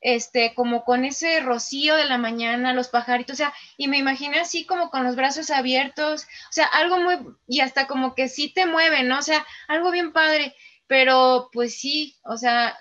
este, 0.00 0.54
como 0.54 0.84
con 0.84 1.04
ese 1.04 1.40
rocío 1.40 1.96
de 1.96 2.06
la 2.06 2.18
mañana, 2.18 2.72
los 2.72 2.88
pajaritos, 2.88 3.34
o 3.34 3.36
sea, 3.36 3.54
y 3.76 3.88
me 3.88 3.98
imaginé 3.98 4.40
así 4.40 4.64
como 4.64 4.90
con 4.90 5.04
los 5.04 5.16
brazos 5.16 5.50
abiertos, 5.50 6.24
o 6.24 6.52
sea, 6.52 6.66
algo 6.66 6.98
muy, 6.98 7.16
y 7.46 7.60
hasta 7.60 7.86
como 7.86 8.14
que 8.14 8.28
sí 8.28 8.52
te 8.52 8.66
mueve, 8.66 9.02
¿no? 9.02 9.18
O 9.18 9.22
sea, 9.22 9.44
algo 9.66 9.90
bien 9.90 10.12
padre, 10.12 10.54
pero 10.86 11.50
pues 11.52 11.78
sí, 11.78 12.16
o 12.22 12.36
sea, 12.36 12.76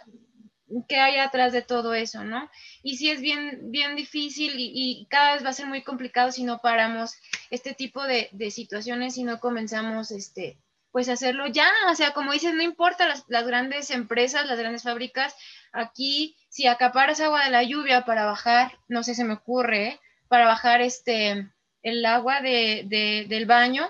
qué 0.88 0.98
hay 0.98 1.18
atrás 1.18 1.54
de 1.54 1.62
todo 1.62 1.94
eso, 1.94 2.24
¿no? 2.24 2.50
Y 2.84 2.98
sí 2.98 3.10
es 3.10 3.22
bien, 3.22 3.72
bien 3.72 3.96
difícil 3.96 4.54
y, 4.58 5.08
cada 5.10 5.34
vez 5.34 5.46
va 5.46 5.50
a 5.50 5.54
ser 5.54 5.68
muy 5.68 5.84
complicado 5.84 6.32
si 6.32 6.44
no 6.44 6.60
paramos 6.60 7.16
este 7.50 7.74
tipo 7.74 8.04
de, 8.04 8.30
situaciones 8.52 9.18
y 9.18 9.24
no 9.24 9.40
comenzamos, 9.40 10.12
este, 10.12 10.58
pues 10.92 11.10
hacerlo 11.10 11.48
ya, 11.48 11.70
o 11.92 11.96
sea, 11.96 12.14
como 12.14 12.32
dices, 12.32 12.54
no 12.54 12.64
importa 12.64 13.08
las, 13.08 13.46
grandes 13.46 13.92
empresas, 13.92 14.48
las 14.48 14.60
grandes 14.60 14.84
fábricas, 14.84 15.36
aquí 15.72 16.36
si 16.58 16.66
acaparas 16.66 17.20
agua 17.20 17.44
de 17.44 17.52
la 17.52 17.62
lluvia 17.62 18.04
para 18.04 18.26
bajar, 18.26 18.80
no 18.88 19.04
sé, 19.04 19.14
se 19.14 19.24
me 19.24 19.34
ocurre, 19.34 19.90
¿eh? 19.90 20.00
para 20.28 20.48
bajar 20.48 20.82
este, 20.82 21.52
el 21.84 22.04
agua 22.04 22.42
de, 22.42 23.26
del 23.30 23.46
baño, 23.46 23.88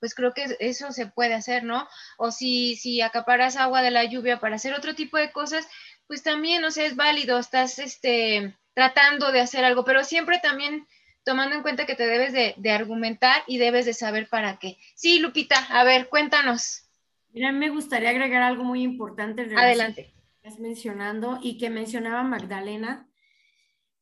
pues 0.00 0.14
creo 0.14 0.32
que 0.32 0.56
eso 0.60 0.92
se 0.92 1.08
puede 1.08 1.34
hacer, 1.34 1.62
¿no? 1.62 1.86
O 2.16 2.30
si, 2.30 2.76
si 2.76 3.02
acaparas 3.02 3.56
agua 3.56 3.82
de 3.82 3.90
la 3.90 4.02
lluvia 4.04 4.40
para 4.40 4.56
hacer 4.56 4.72
otro 4.72 4.94
tipo 4.94 5.18
de 5.18 5.30
cosas, 5.30 5.68
pues 6.06 6.22
también, 6.22 6.64
o 6.64 6.70
sea, 6.70 6.86
es 6.86 6.96
válido, 6.96 7.38
estás 7.38 7.78
este, 7.78 8.56
tratando 8.72 9.30
de 9.30 9.42
hacer 9.42 9.62
algo, 9.62 9.84
pero 9.84 10.04
siempre 10.04 10.38
también 10.38 10.86
tomando 11.22 11.54
en 11.54 11.60
cuenta 11.60 11.84
que 11.84 11.96
te 11.96 12.06
debes 12.06 12.32
de, 12.32 12.70
argumentar 12.70 13.42
y 13.46 13.58
debes 13.58 13.84
de 13.84 13.92
saber 13.92 14.26
para 14.30 14.58
qué. 14.58 14.78
Sí, 14.94 15.18
Lupita, 15.18 15.58
a 15.68 15.84
ver, 15.84 16.08
cuéntanos. 16.08 16.86
Mira, 17.34 17.52
me 17.52 17.68
gustaría 17.68 18.08
agregar 18.08 18.40
algo 18.40 18.64
muy 18.64 18.82
importante. 18.82 19.46
Adelante. 19.54 20.14
Mencionando 20.58 21.38
y 21.42 21.56
que 21.56 21.70
mencionaba 21.70 22.22
Magdalena, 22.22 23.08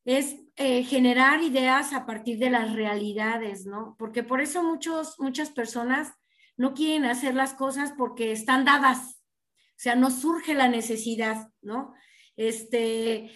es 0.04 0.36
eh, 0.56 0.82
generar 0.82 1.40
ideas 1.40 1.92
a 1.92 2.04
partir 2.04 2.38
de 2.38 2.50
las 2.50 2.74
realidades, 2.74 3.64
¿no? 3.64 3.94
Porque 3.96 4.24
por 4.24 4.40
eso 4.40 4.64
muchos, 4.64 5.18
muchas 5.20 5.50
personas 5.50 6.12
no 6.56 6.74
quieren 6.74 7.04
hacer 7.04 7.34
las 7.34 7.54
cosas 7.54 7.92
porque 7.96 8.32
están 8.32 8.64
dadas, 8.64 9.22
o 9.54 9.78
sea, 9.82 9.94
no 9.94 10.10
surge 10.10 10.54
la 10.54 10.68
necesidad, 10.68 11.48
¿no? 11.60 11.94
Este, 12.36 13.30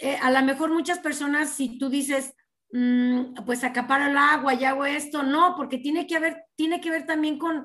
eh, 0.00 0.16
a 0.20 0.30
lo 0.32 0.42
mejor 0.42 0.72
muchas 0.72 0.98
personas, 0.98 1.50
si 1.50 1.78
tú 1.78 1.88
dices, 1.88 2.34
mm, 2.72 3.44
pues 3.46 3.62
acapara 3.62 4.10
el 4.10 4.16
agua 4.16 4.54
y 4.54 4.64
hago 4.64 4.84
esto, 4.84 5.22
no, 5.22 5.54
porque 5.56 5.78
tiene 5.78 6.08
que 6.08 6.16
haber, 6.16 6.44
tiene 6.56 6.80
que 6.80 6.90
ver 6.90 7.06
también 7.06 7.38
con, 7.38 7.64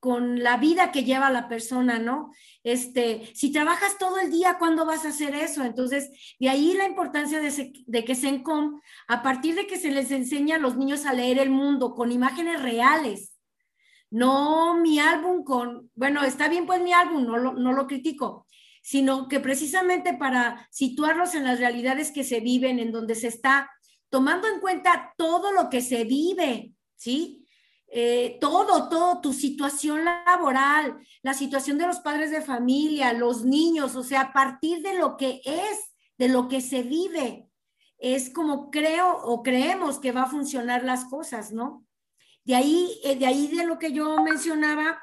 con 0.00 0.42
la 0.42 0.56
vida 0.56 0.92
que 0.92 1.04
lleva 1.04 1.30
la 1.30 1.48
persona, 1.48 1.98
¿no? 1.98 2.32
Este, 2.62 3.30
si 3.34 3.50
trabajas 3.50 3.98
todo 3.98 4.18
el 4.18 4.30
día, 4.30 4.56
¿cuándo 4.58 4.86
vas 4.86 5.04
a 5.04 5.08
hacer 5.08 5.34
eso? 5.34 5.64
Entonces, 5.64 6.10
de 6.38 6.48
ahí 6.48 6.74
la 6.74 6.86
importancia 6.86 7.40
de, 7.40 7.72
de 7.86 8.04
que 8.04 8.14
SENCOM, 8.14 8.80
a 9.08 9.22
partir 9.22 9.54
de 9.54 9.66
que 9.66 9.78
se 9.78 9.90
les 9.90 10.10
enseña 10.10 10.56
a 10.56 10.60
los 10.60 10.76
niños 10.76 11.06
a 11.06 11.12
leer 11.12 11.38
el 11.38 11.50
mundo 11.50 11.94
con 11.94 12.12
imágenes 12.12 12.62
reales, 12.62 13.38
no 14.10 14.74
mi 14.80 14.98
álbum 14.98 15.44
con, 15.44 15.90
bueno, 15.94 16.22
está 16.22 16.48
bien 16.48 16.66
pues 16.66 16.80
mi 16.80 16.92
álbum, 16.92 17.26
no 17.26 17.36
lo, 17.36 17.54
no 17.54 17.72
lo 17.72 17.86
critico, 17.86 18.46
sino 18.82 19.28
que 19.28 19.40
precisamente 19.40 20.14
para 20.14 20.66
situarlos 20.70 21.34
en 21.34 21.44
las 21.44 21.58
realidades 21.58 22.10
que 22.10 22.24
se 22.24 22.40
viven, 22.40 22.78
en 22.78 22.92
donde 22.92 23.14
se 23.14 23.28
está 23.28 23.70
tomando 24.08 24.48
en 24.48 24.60
cuenta 24.60 25.12
todo 25.16 25.52
lo 25.52 25.68
que 25.68 25.82
se 25.82 26.04
vive, 26.04 26.72
¿sí? 26.96 27.44
Eh, 27.90 28.36
todo, 28.40 28.88
todo, 28.88 29.20
tu 29.20 29.32
situación 29.32 30.04
laboral, 30.04 30.98
la 31.22 31.32
situación 31.32 31.78
de 31.78 31.86
los 31.86 32.00
padres 32.00 32.30
de 32.30 32.42
familia, 32.42 33.12
los 33.12 33.44
niños, 33.44 33.96
o 33.96 34.02
sea, 34.02 34.20
a 34.20 34.32
partir 34.32 34.82
de 34.82 34.98
lo 34.98 35.16
que 35.16 35.40
es, 35.44 35.94
de 36.18 36.28
lo 36.28 36.48
que 36.48 36.60
se 36.60 36.82
vive, 36.82 37.48
es 37.98 38.30
como 38.30 38.70
creo 38.70 39.16
o 39.22 39.42
creemos 39.42 39.98
que 39.98 40.12
va 40.12 40.22
a 40.22 40.30
funcionar 40.30 40.84
las 40.84 41.06
cosas, 41.06 41.52
¿no? 41.52 41.84
De 42.44 42.54
ahí, 42.54 43.00
eh, 43.04 43.16
de 43.16 43.26
ahí 43.26 43.48
de 43.48 43.64
lo 43.64 43.78
que 43.78 43.92
yo 43.92 44.22
mencionaba, 44.22 45.02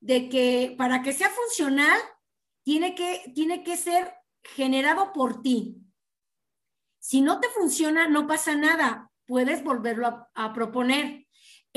de 0.00 0.28
que 0.28 0.74
para 0.76 1.02
que 1.02 1.12
sea 1.12 1.30
funcional, 1.30 1.98
tiene 2.62 2.94
que, 2.94 3.32
tiene 3.34 3.62
que 3.62 3.76
ser 3.76 4.12
generado 4.42 5.12
por 5.12 5.42
ti, 5.42 5.82
Si 6.98 7.20
no 7.20 7.38
te 7.38 7.48
funciona, 7.48 8.08
no 8.08 8.26
pasa 8.26 8.56
nada, 8.56 9.12
puedes 9.26 9.62
volverlo 9.62 10.26
a, 10.34 10.52
proponer. 10.52 11.25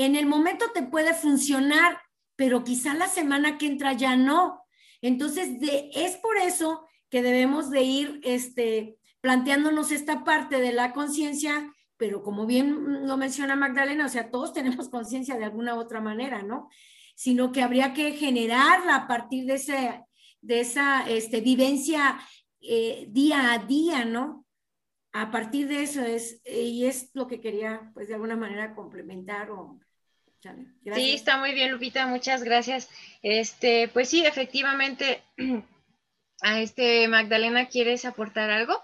En 0.00 0.16
el 0.16 0.24
momento 0.24 0.64
te 0.72 0.82
puede 0.82 1.12
funcionar, 1.12 2.00
pero 2.34 2.64
quizá 2.64 2.94
la 2.94 3.06
semana 3.06 3.58
que 3.58 3.66
entra 3.66 3.92
ya 3.92 4.16
no. 4.16 4.64
Entonces, 5.02 5.50
es 5.92 6.16
por 6.16 6.38
eso 6.38 6.86
que 7.10 7.20
debemos 7.20 7.68
de 7.68 7.82
ir 7.82 8.20
este, 8.24 8.96
planteándonos 9.20 9.92
esta 9.92 10.24
parte 10.24 10.58
de 10.58 10.72
la 10.72 10.94
conciencia, 10.94 11.70
pero 11.98 12.22
como 12.22 12.46
bien 12.46 13.06
lo 13.06 13.18
menciona 13.18 13.56
Magdalena, 13.56 14.06
o 14.06 14.08
sea, 14.08 14.30
todos 14.30 14.54
tenemos 14.54 14.88
conciencia 14.88 15.36
de 15.36 15.44
alguna 15.44 15.74
u 15.74 15.80
otra 15.80 16.00
manera, 16.00 16.42
¿no? 16.42 16.70
Sino 17.14 17.52
que 17.52 17.62
habría 17.62 17.92
que 17.92 18.12
generarla 18.12 18.96
a 18.96 19.06
partir 19.06 19.44
de, 19.44 19.56
ese, 19.56 20.02
de 20.40 20.60
esa 20.60 21.06
este, 21.10 21.42
vivencia 21.42 22.18
eh, 22.62 23.04
día 23.10 23.52
a 23.52 23.58
día, 23.58 24.06
¿no? 24.06 24.46
A 25.12 25.30
partir 25.30 25.68
de 25.68 25.82
eso 25.82 26.00
es, 26.00 26.40
y 26.46 26.86
es 26.86 27.10
lo 27.12 27.26
que 27.26 27.38
quería, 27.38 27.90
pues 27.92 28.08
de 28.08 28.14
alguna 28.14 28.36
manera 28.36 28.74
complementar 28.74 29.50
o 29.50 29.78
Sí, 30.94 31.14
está 31.14 31.36
muy 31.36 31.52
bien, 31.52 31.70
Lupita, 31.70 32.06
muchas 32.06 32.42
gracias. 32.42 32.88
Este, 33.22 33.88
pues 33.88 34.08
sí, 34.08 34.24
efectivamente, 34.24 35.22
a 36.40 36.60
este 36.60 37.06
Magdalena, 37.08 37.68
¿quieres 37.68 38.04
aportar 38.04 38.50
algo? 38.50 38.82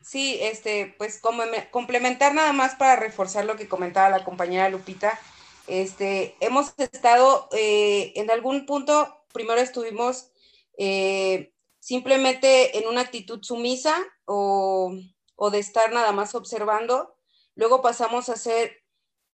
Sí, 0.00 0.38
este, 0.40 0.94
pues 0.96 1.20
como 1.20 1.42
complementar 1.70 2.32
nada 2.32 2.52
más 2.52 2.76
para 2.76 2.96
reforzar 2.96 3.44
lo 3.44 3.56
que 3.56 3.68
comentaba 3.68 4.08
la 4.08 4.24
compañera 4.24 4.68
Lupita. 4.68 5.18
Este, 5.66 6.36
hemos 6.40 6.72
estado 6.78 7.48
eh, 7.52 8.12
en 8.14 8.30
algún 8.30 8.64
punto, 8.64 9.24
primero 9.32 9.60
estuvimos 9.60 10.30
eh, 10.78 11.52
simplemente 11.80 12.78
en 12.78 12.86
una 12.86 13.02
actitud 13.02 13.42
sumisa 13.42 13.96
o, 14.24 14.96
o 15.34 15.50
de 15.50 15.58
estar 15.58 15.92
nada 15.92 16.12
más 16.12 16.34
observando. 16.34 17.16
Luego 17.54 17.82
pasamos 17.82 18.28
a 18.28 18.36
ser 18.36 18.87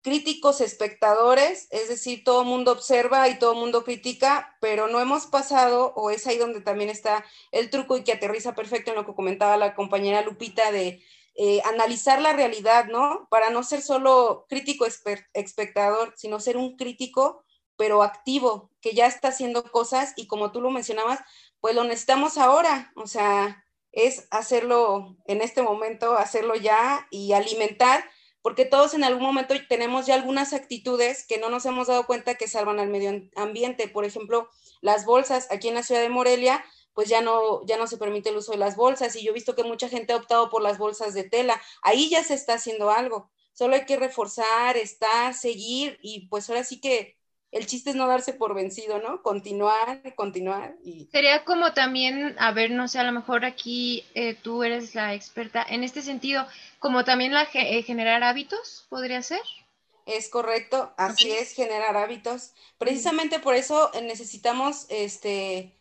críticos 0.04 0.60
espectadores, 0.60 1.66
es 1.70 1.88
decir, 1.88 2.24
todo 2.24 2.44
mundo 2.44 2.72
observa 2.72 3.26
y 3.30 3.38
todo 3.38 3.54
mundo 3.54 3.84
critica, 3.84 4.54
pero 4.60 4.86
no 4.86 5.00
hemos 5.00 5.26
pasado, 5.26 5.94
o 5.96 6.10
es 6.10 6.26
ahí 6.26 6.36
donde 6.36 6.60
también 6.60 6.90
está 6.90 7.24
el 7.52 7.70
truco 7.70 7.96
y 7.96 8.04
que 8.04 8.12
aterriza 8.12 8.54
perfecto 8.54 8.90
en 8.90 8.96
lo 8.96 9.06
que 9.06 9.14
comentaba 9.14 9.56
la 9.56 9.74
compañera 9.74 10.20
Lupita 10.20 10.70
de 10.72 11.02
eh, 11.36 11.62
analizar 11.64 12.20
la 12.20 12.34
realidad, 12.34 12.84
¿no? 12.84 13.26
Para 13.30 13.48
no 13.48 13.62
ser 13.62 13.80
solo 13.80 14.44
crítico 14.46 14.86
espectador, 15.32 16.12
sino 16.18 16.38
ser 16.38 16.58
un 16.58 16.76
crítico, 16.76 17.42
pero 17.78 18.02
activo, 18.02 18.70
que 18.82 18.92
ya 18.92 19.06
está 19.06 19.28
haciendo 19.28 19.64
cosas 19.72 20.12
y 20.16 20.26
como 20.26 20.52
tú 20.52 20.60
lo 20.60 20.70
mencionabas, 20.70 21.20
pues 21.60 21.74
lo 21.74 21.82
necesitamos 21.82 22.36
ahora, 22.36 22.92
o 22.94 23.06
sea, 23.06 23.64
es 23.90 24.28
hacerlo 24.30 25.16
en 25.24 25.40
este 25.40 25.62
momento, 25.62 26.12
hacerlo 26.18 26.56
ya 26.56 27.08
y 27.10 27.32
alimentar 27.32 28.04
porque 28.44 28.66
todos 28.66 28.92
en 28.92 29.04
algún 29.04 29.22
momento 29.22 29.54
tenemos 29.70 30.04
ya 30.04 30.14
algunas 30.14 30.52
actitudes 30.52 31.26
que 31.26 31.38
no 31.38 31.48
nos 31.48 31.64
hemos 31.64 31.86
dado 31.86 32.04
cuenta 32.04 32.34
que 32.34 32.46
salvan 32.46 32.78
al 32.78 32.90
medio 32.90 33.22
ambiente. 33.36 33.88
Por 33.88 34.04
ejemplo, 34.04 34.50
las 34.82 35.06
bolsas 35.06 35.48
aquí 35.50 35.68
en 35.68 35.74
la 35.74 35.82
ciudad 35.82 36.02
de 36.02 36.10
Morelia, 36.10 36.62
pues 36.92 37.08
ya 37.08 37.22
no, 37.22 37.64
ya 37.64 37.78
no 37.78 37.86
se 37.86 37.96
permite 37.96 38.28
el 38.28 38.36
uso 38.36 38.52
de 38.52 38.58
las 38.58 38.76
bolsas 38.76 39.16
y 39.16 39.24
yo 39.24 39.30
he 39.30 39.34
visto 39.34 39.54
que 39.54 39.64
mucha 39.64 39.88
gente 39.88 40.12
ha 40.12 40.16
optado 40.16 40.50
por 40.50 40.60
las 40.60 40.76
bolsas 40.76 41.14
de 41.14 41.24
tela. 41.24 41.58
Ahí 41.80 42.10
ya 42.10 42.22
se 42.22 42.34
está 42.34 42.52
haciendo 42.52 42.90
algo. 42.90 43.30
Solo 43.54 43.76
hay 43.76 43.86
que 43.86 43.96
reforzar, 43.96 44.76
estar, 44.76 45.32
seguir 45.32 45.98
y 46.02 46.26
pues 46.26 46.50
ahora 46.50 46.64
sí 46.64 46.82
que 46.82 47.16
el 47.54 47.66
chiste 47.66 47.90
es 47.90 47.96
no 47.96 48.08
darse 48.08 48.32
por 48.32 48.52
vencido, 48.52 48.98
¿no? 48.98 49.22
Continuar, 49.22 50.02
continuar. 50.16 50.74
Y... 50.84 51.08
Sería 51.12 51.44
como 51.44 51.72
también, 51.72 52.34
a 52.40 52.50
ver, 52.50 52.72
no 52.72 52.88
sé, 52.88 52.98
a 52.98 53.04
lo 53.04 53.12
mejor 53.12 53.44
aquí 53.44 54.04
eh, 54.14 54.34
tú 54.34 54.64
eres 54.64 54.96
la 54.96 55.14
experta 55.14 55.64
en 55.68 55.84
este 55.84 56.02
sentido, 56.02 56.44
como 56.80 57.04
también 57.04 57.32
la 57.32 57.46
eh, 57.54 57.82
generar 57.84 58.24
hábitos, 58.24 58.86
¿podría 58.88 59.22
ser? 59.22 59.40
Es 60.04 60.28
correcto, 60.28 60.92
así 60.96 61.30
es, 61.30 61.52
generar 61.52 61.96
hábitos. 61.96 62.50
Precisamente 62.76 63.38
por 63.38 63.54
eso 63.54 63.92
necesitamos, 64.02 64.86
este, 64.88 65.72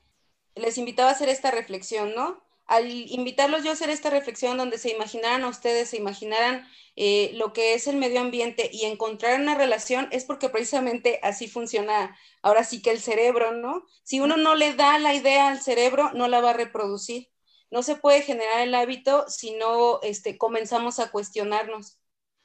les 0.54 0.78
invitaba 0.78 1.10
a 1.10 1.14
hacer 1.14 1.28
esta 1.28 1.50
reflexión, 1.50 2.14
¿no? 2.14 2.40
Al 2.74 2.90
invitarlos 2.90 3.64
yo 3.64 3.70
a 3.70 3.74
hacer 3.74 3.92
esta 3.92 4.10
reflexión 4.10 4.58
donde 4.58 4.80
se 4.80 4.90
imaginaran 4.90 5.44
a 5.44 5.50
ustedes, 5.50 5.90
se 5.90 5.98
imaginaran 5.98 6.68
eh, 6.96 7.30
lo 7.36 7.54
que 7.54 7.76
es 7.76 7.86
el 7.86 7.98
medio 7.98 8.20
ambiente 8.20 8.68
y 8.74 8.86
encontrar 8.86 9.40
una 9.40 9.56
relación 9.56 10.08
es 10.12 10.26
porque 10.26 10.50
precisamente 10.50 11.20
así 11.22 11.48
funciona 11.48 12.18
ahora 12.42 12.64
sí 12.64 12.82
que 12.82 12.90
el 12.90 13.00
cerebro, 13.00 13.52
¿no? 13.52 13.86
Si 14.02 14.20
uno 14.22 14.38
no 14.38 14.56
le 14.56 14.74
da 14.74 14.98
la 14.98 15.14
idea 15.14 15.50
al 15.50 15.62
cerebro, 15.62 16.14
no 16.14 16.28
la 16.28 16.42
va 16.42 16.50
a 16.50 16.54
reproducir. 16.54 17.30
No 17.70 17.84
se 17.84 17.96
puede 17.96 18.24
generar 18.24 18.62
el 18.62 18.74
hábito 18.74 19.26
si 19.30 19.52
no 19.52 20.00
este, 20.02 20.40
comenzamos 20.40 21.00
a 21.00 21.12
cuestionarnos, 21.12 22.00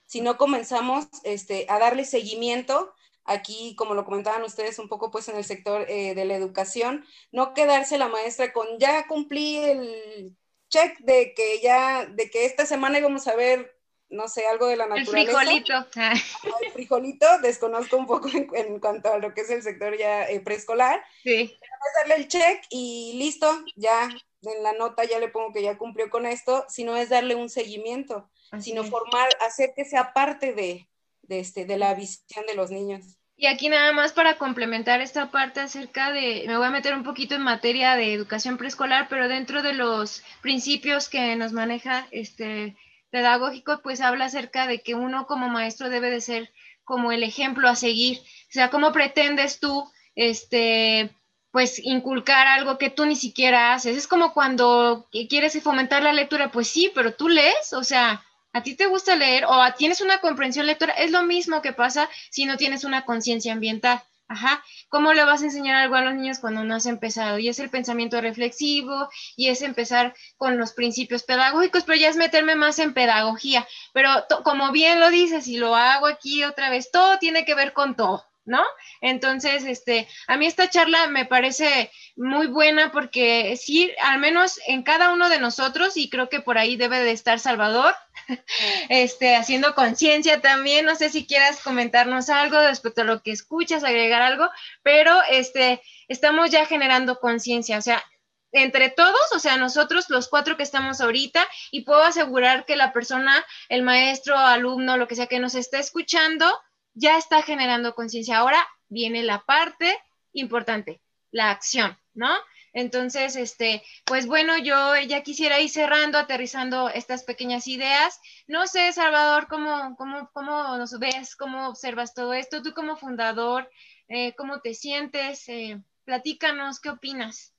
si 0.05 0.21
no 0.21 0.37
comenzamos 0.37 1.07
este, 1.25 1.65
a 1.71 1.79
darle 1.79 2.05
seguimiento 2.05 2.93
aquí, 3.29 3.75
como 3.77 3.95
lo 3.95 4.05
comentaban 4.05 4.43
ustedes 4.43 4.79
un 4.79 4.89
poco, 4.89 5.11
pues 5.11 5.29
en 5.29 5.37
el 5.37 5.45
sector 5.45 5.87
eh, 5.89 6.15
de 6.15 6.25
la 6.25 6.35
educación, 6.35 7.05
no 7.31 7.55
quedarse 7.55 7.99
la 7.99 8.09
maestra 8.09 8.53
con 8.53 8.67
ya 8.79 9.07
cumplí 9.07 9.59
el 9.59 10.37
check 10.69 10.99
de 10.99 11.35
que 11.35 11.61
ya, 11.61 12.07
de 12.07 12.31
que 12.31 12.45
esta 12.45 12.67
semana 12.67 12.99
íbamos 12.99 13.27
a 13.29 13.37
ver 13.37 13.79
no 14.11 14.29
sé, 14.29 14.47
algo 14.47 14.67
de 14.67 14.77
la 14.77 14.87
naturaleza. 14.87 15.43
El 15.43 15.47
frijolito. 15.47 15.87
El 16.65 16.73
frijolito, 16.73 17.27
desconozco 17.43 17.97
un 17.97 18.07
poco 18.07 18.29
en, 18.33 18.81
cuanto 18.81 19.13
a 19.13 19.19
lo 19.19 19.35
que 19.35 19.43
es 19.43 19.51
el 19.51 19.63
sector 19.63 19.97
ya 19.99 20.29
eh, 20.29 20.41
preescolar. 20.41 21.03
Sí. 21.23 21.59
darle 21.99 22.15
el 22.15 22.29
check 22.29 22.65
y 22.71 23.15
listo, 23.19 23.65
ya 23.77 24.09
en 24.43 24.63
la 24.63 24.73
nota 24.73 25.05
ya 25.05 25.19
le 25.19 25.29
pongo 25.29 25.53
que 25.53 25.63
ya 25.63 25.77
cumplió 25.77 26.11
con 26.11 26.27
esto, 26.27 26.65
sino 26.69 26.97
es 26.97 27.09
darle 27.09 27.35
un 27.35 27.49
seguimiento, 27.49 28.31
sino 28.61 28.85
formar, 28.85 29.29
hacer 29.41 29.73
que 29.75 29.85
sea 29.85 30.13
parte 30.15 30.55
de, 30.55 30.89
de, 31.23 31.41
este, 31.41 31.65
de 31.67 31.77
la 31.77 31.95
visión 31.95 32.47
de 32.47 32.55
los 32.55 32.71
niños. 32.71 33.18
Y 33.41 33.47
aquí 33.47 33.69
nada 33.69 33.93
más 33.93 34.13
para 34.13 34.37
complementar 34.37 35.01
esta 35.01 35.31
parte 35.31 35.61
acerca 35.61 36.11
de, 36.11 36.43
me 36.49 36.57
voy 36.57 36.67
a 36.67 36.71
meter 36.71 36.93
un 36.93 37.05
poquito 37.05 37.37
en 37.37 37.43
materia 37.43 37.95
de 37.95 38.13
educación 38.13 38.57
preescolar, 38.57 39.07
pero 39.09 39.29
dentro 39.29 39.63
de 39.63 39.75
los 39.75 40.25
principios 40.43 41.09
que 41.09 41.37
nos 41.37 41.53
maneja 41.53 42.09
este 42.11 42.77
pedagógico, 43.11 43.81
pues 43.81 44.01
habla 44.01 44.25
acerca 44.25 44.67
de 44.67 44.83
que 44.83 44.97
uno 44.97 45.29
como 45.29 45.49
maestro 45.49 45.89
debe 45.89 46.11
de 46.11 46.21
ser 46.21 46.51
como 46.83 47.13
el 47.13 47.23
ejemplo 47.23 47.69
a 47.69 47.77
seguir. 47.77 48.19
O 48.19 48.53
sea, 48.53 48.71
¿cómo 48.71 48.91
pretendes 48.91 49.61
tú, 49.61 49.89
este, 50.17 51.15
pues, 51.53 51.79
inculcar 51.79 52.49
algo 52.49 52.77
que 52.77 52.91
tú 52.91 53.07
ni 53.07 53.15
siquiera 53.15 53.73
haces? 53.73 53.97
Es 53.97 54.09
como 54.09 54.35
cuando 54.35 55.09
quieres 55.31 55.63
fomentar 55.63 56.03
la 56.03 56.13
lectura, 56.13 56.51
pues 56.51 56.67
sí, 56.67 56.91
pero 56.93 57.15
tú 57.15 57.29
lees, 57.29 57.73
o 57.73 57.85
sea, 57.85 58.21
a 58.59 58.63
ti 58.63 58.75
te 58.75 58.87
gusta 58.87 59.17
leer 59.17 59.45
o 59.47 59.57
tienes 59.77 60.01
una 60.01 60.21
comprensión 60.21 60.67
lectora, 60.67 60.93
es 60.95 61.11
lo 61.11 61.23
mismo 61.23 61.63
que 61.63 61.73
pasa 61.73 62.09
si 62.31 62.45
no 62.45 62.57
tienes 62.57 62.85
una 62.85 63.05
conciencia 63.05 63.53
ambiental. 63.53 64.03
Ajá, 64.31 64.63
¿cómo 64.91 65.15
le 65.15 65.25
vas 65.25 65.41
a 65.41 65.47
enseñar 65.47 65.77
algo 65.77 65.95
a 65.95 66.03
los 66.03 66.15
niños 66.15 66.39
cuando 66.39 66.63
no 66.63 66.75
has 66.75 66.85
empezado? 66.85 67.39
Y 67.39 67.49
es 67.49 67.59
el 67.61 67.71
pensamiento 67.71 68.21
reflexivo, 68.21 69.09
y 69.37 69.49
es 69.49 69.63
empezar 69.63 70.15
con 70.37 70.59
los 70.59 70.73
principios 70.75 71.23
pedagógicos, 71.23 71.85
pero 71.85 71.99
ya 71.99 72.11
es 72.11 72.17
meterme 72.17 72.55
más 72.55 72.79
en 72.79 72.93
pedagogía. 72.93 73.67
Pero 73.95 74.11
como 74.45 74.71
bien 74.71 75.01
lo 75.01 75.09
dices, 75.09 75.49
y 75.49 75.57
lo 75.57 75.75
hago 75.75 76.07
aquí 76.07 76.45
otra 76.45 76.69
vez, 76.69 76.91
todo 76.91 77.19
tiene 77.19 77.47
que 77.47 77.55
ver 77.55 77.73
con 77.73 77.97
todo. 77.97 78.29
¿no? 78.49 78.63
Entonces, 79.03 79.65
este, 79.65 80.09
a 80.27 80.37
mí 80.37 80.47
esta 80.47 80.71
charla 80.71 81.07
me 81.07 81.27
parece 81.27 81.91
muy 82.17 82.47
buena 82.47 82.91
porque 82.91 83.57
sí, 83.57 83.93
al 84.03 84.19
menos 84.19 84.59
en 84.67 84.83
cada 84.83 85.13
uno 85.13 85.29
de 85.29 85.39
nosotros, 85.39 85.97
y 85.97 86.09
creo 86.09 86.29
que 86.29 86.41
por 86.41 86.59
ahí 86.59 86.77
debe 86.77 86.99
de 87.01 87.13
estar 87.13 87.39
Salvador, 87.39 87.95
este, 88.89 89.37
haciendo 89.37 89.75
conciencia 89.75 90.41
también, 90.41 90.87
no 90.87 90.95
sé 90.95 91.11
si 91.11 91.27
quieras 91.27 91.61
comentarnos 91.63 92.31
algo 92.31 92.61
respecto 92.61 93.03
a 93.03 93.05
lo 93.05 93.23
que 93.23 93.33
escuchas, 93.33 93.85
agregar 93.85 94.23
algo, 94.23 94.49
pero 94.83 95.21
este, 95.31 95.83
estamos 96.09 96.51
ya 96.51 96.67
generando 96.67 97.19
conciencia, 97.19 97.79
o 97.79 97.83
sea, 97.83 98.05
entre 98.53 98.91
todos, 98.91 99.33
o 99.35 99.39
sea, 99.39 99.57
nosotros 99.57 100.07
los 100.09 100.29
cuatro 100.29 100.57
que 100.57 100.63
estamos 100.63 101.01
ahorita, 101.01 101.47
y 101.71 101.83
puedo 101.83 102.03
asegurar 102.03 102.65
que 102.65 102.77
la 102.77 102.93
persona, 102.93 103.45
el 103.69 103.83
maestro, 103.83 104.39
alumno, 104.39 104.97
lo 104.97 105.07
que 105.07 105.17
sea 105.17 105.27
que 105.27 105.39
nos 105.39 105.55
está 105.55 105.79
escuchando, 105.79 106.51
ya 106.95 107.19
está 107.19 107.43
generando 107.43 107.95
conciencia. 107.95 108.39
Ahora 108.39 108.67
viene 108.89 109.23
la 109.23 109.45
parte 109.45 109.97
importante, 110.33 111.01
la 111.31 111.51
acción, 111.51 111.99
¿no? 112.15 112.31
Entonces, 112.79 113.35
este, 113.35 113.83
pues 114.05 114.27
bueno, 114.27 114.57
yo 114.57 114.95
ya 115.09 115.25
quisiera 115.25 115.61
ir 115.61 115.69
cerrando, 115.69 116.17
aterrizando 116.17 116.89
estas 116.89 117.25
pequeñas 117.25 117.67
ideas. 117.67 118.21
No 118.47 118.69
sé, 118.69 118.93
Salvador, 118.93 119.49
¿cómo, 119.49 119.97
cómo, 119.97 120.31
cómo 120.33 120.77
nos 120.77 120.97
ves? 121.01 121.35
¿Cómo 121.35 121.69
observas 121.69 122.15
todo 122.15 122.35
esto? 122.35 122.63
Tú 122.63 122.73
como 122.75 122.97
fundador, 122.97 123.69
eh, 124.09 124.33
¿cómo 124.37 124.61
te 124.61 124.75
sientes? 124.75 125.49
Eh, 125.49 125.83
platícanos, 126.05 126.79
¿qué 126.79 126.91
opinas? 126.91 127.53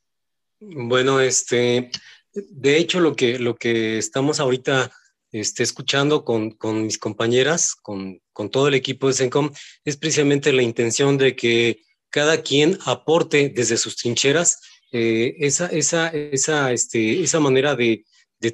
Bueno, 0.61 1.19
este, 1.19 1.91
de 2.33 2.77
hecho, 2.77 3.01
lo 3.01 3.13
que, 3.13 3.39
lo 3.39 3.57
que 3.57 3.97
estamos 3.97 4.39
ahorita 4.39 4.89
esté 5.33 5.63
escuchando 5.63 6.23
con, 6.23 6.51
con 6.51 6.83
mis 6.83 6.97
compañeras, 6.97 7.75
con, 7.75 8.21
con, 8.31 8.49
todo 8.49 8.69
el 8.69 8.73
equipo 8.73 9.07
de 9.07 9.13
CENCOM, 9.15 9.51
es 9.83 9.97
precisamente 9.97 10.53
la 10.53 10.63
intención 10.63 11.17
de 11.17 11.35
que 11.35 11.83
cada 12.09 12.41
quien 12.41 12.79
aporte 12.85 13.49
desde 13.49 13.75
sus 13.75 13.97
trincheras 13.97 14.59
eh, 14.91 15.35
esa, 15.39 15.67
esa, 15.67 16.07
esa, 16.09 16.71
este, 16.71 17.21
esa 17.21 17.39
manera 17.39 17.75
de, 17.75 18.05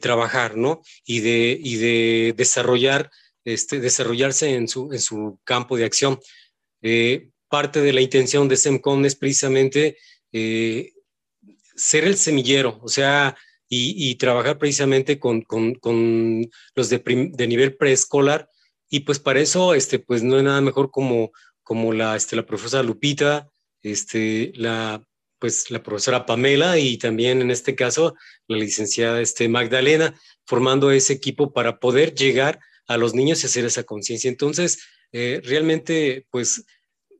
trabajar, 0.01 0.57
¿no? 0.57 0.81
Y 1.05 1.19
de, 1.19 1.59
y 1.61 1.75
de 1.75 2.33
desarrollar, 2.35 3.11
este, 3.43 3.79
desarrollarse 3.79 4.55
en 4.55 4.67
su, 4.67 4.91
en 4.91 4.99
su 4.99 5.39
campo 5.43 5.77
de 5.77 5.85
acción. 5.85 6.19
Eh, 6.81 7.29
parte 7.49 7.81
de 7.81 7.93
la 7.93 8.01
intención 8.01 8.47
de 8.47 8.57
SEMCON 8.57 9.05
es 9.05 9.15
precisamente 9.15 9.97
eh, 10.31 10.93
ser 11.75 12.05
el 12.05 12.17
semillero, 12.17 12.79
o 12.81 12.87
sea, 12.87 13.37
y, 13.69 14.15
trabajar 14.15 14.57
precisamente 14.57 15.19
con, 15.19 15.45
los 16.75 16.89
de, 16.89 17.47
nivel 17.47 17.75
preescolar. 17.75 18.49
Y 18.89 19.01
pues 19.01 19.19
para 19.19 19.39
eso, 19.39 19.73
este, 19.73 19.99
pues 19.99 20.23
no 20.23 20.37
hay 20.37 20.43
nada 20.43 20.61
mejor 20.61 20.91
como, 20.91 21.31
como 21.63 21.91
la, 21.93 22.15
este, 22.15 22.35
la 22.35 22.45
profesora 22.45 22.83
Lupita, 22.83 23.49
este, 23.81 24.53
la, 24.55 25.03
pues 25.39 25.69
la 25.71 25.83
profesora 25.83 26.25
Pamela 26.25 26.77
y 26.79 26.97
también 26.97 27.41
en 27.41 27.51
este 27.51 27.75
caso 27.75 28.15
la 28.47 28.57
licenciada 28.57 29.21
este, 29.21 29.49
Magdalena, 29.49 30.19
formando 30.45 30.91
ese 30.91 31.13
equipo 31.13 31.53
para 31.53 31.79
poder 31.79 32.13
llegar 32.13 32.59
a 32.87 32.97
los 32.97 33.13
niños 33.13 33.43
y 33.43 33.47
hacer 33.47 33.65
esa 33.65 33.83
conciencia. 33.83 34.29
Entonces, 34.29 34.79
eh, 35.11 35.41
realmente, 35.43 36.25
pues 36.29 36.65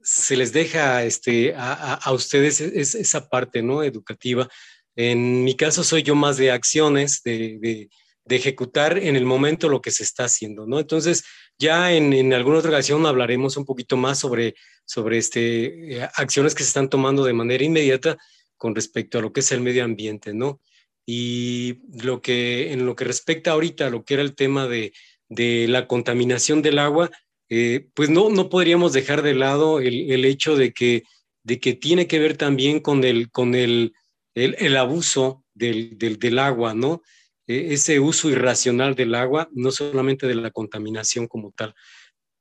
se 0.01 0.38
les 0.38 0.53
deja 0.53 1.03
este, 1.03 1.53
a, 1.57 2.11
ustedes 2.13 2.61
esa 2.61 3.28
parte 3.28 3.63
¿no? 3.63 3.82
educativa. 3.84 4.47
En 4.95 5.43
mi 5.43 5.55
caso 5.55 5.84
soy 5.84 6.03
yo 6.03 6.13
más 6.13 6.38
de 6.38 6.51
acciones, 6.51 7.22
de, 7.24 7.89
ejecutar 8.28 8.97
en 8.97 9.16
el 9.16 9.26
momento 9.26 9.70
lo 9.70 9.82
que 9.82 9.91
se 9.91 10.03
está 10.03 10.26
haciendo, 10.26 10.68
¿no? 10.68 10.80
Entonces, 10.80 11.24
ya 11.58 11.93
en, 11.93 12.34
alguna 12.34 12.60
otra 12.60 12.72
ocasión 12.72 13.06
hablaremos 13.06 13.58
un 13.58 13.66
poquito 13.66 13.97
más 13.97 14.20
sobre, 14.20 14.56
sobre 14.86 15.18
este, 15.18 15.97
eh, 15.97 16.10
acciones 16.16 16.53
que 16.53 16.64
se 16.64 16.70
están 16.70 16.89
tomando 16.89 17.24
de 17.24 17.34
manera 17.34 17.64
inmediata 17.64 18.18
con 18.58 18.76
respecto 18.76 19.20
a 19.20 19.22
lo 19.22 19.34
que 19.34 19.41
es 19.41 19.51
el 19.51 19.62
medio 19.62 19.84
ambiente, 19.84 20.34
¿no? 20.34 20.60
Y 21.06 21.82
lo 22.03 22.22
que, 22.22 22.72
en 22.74 22.86
lo 22.86 22.95
que 22.95 23.06
respecta 23.06 23.51
ahorita 23.51 23.88
a 23.88 23.89
lo 23.89 24.03
que 24.03 24.16
era 24.16 24.24
el 24.24 24.36
tema 24.36 24.68
de, 24.68 24.93
de 25.30 25.68
la 25.68 25.88
contaminación 25.88 26.62
del 26.62 26.80
agua, 26.80 27.12
eh, 27.49 27.88
pues 27.93 28.10
no, 28.10 28.30
no 28.30 28.49
podríamos 28.49 28.93
dejar 28.93 29.22
de 29.22 29.36
lado 29.36 29.80
el, 29.80 30.26
hecho 30.26 30.56
de 30.56 30.74
que, 30.74 31.03
de 31.43 31.60
que 31.60 31.74
tiene 31.74 32.08
que 32.08 32.20
ver 32.20 32.38
también 32.38 32.80
con 32.80 33.03
el, 33.03 33.30
con 33.30 33.53
el, 33.53 33.93
el, 34.34 34.78
abuso 34.78 35.43
del, 35.53 35.97
del, 35.97 36.39
agua, 36.39 36.74
¿no? 36.74 37.03
E, 37.48 37.74
ese 37.74 38.00
uso 38.00 38.30
irracional 38.30 38.96
del 38.96 39.16
agua, 39.16 39.50
no 39.54 39.72
solamente 39.72 40.28
de 40.28 40.36
la 40.36 40.52
contaminación 40.52 41.28
como 41.28 41.52
tal. 41.52 41.74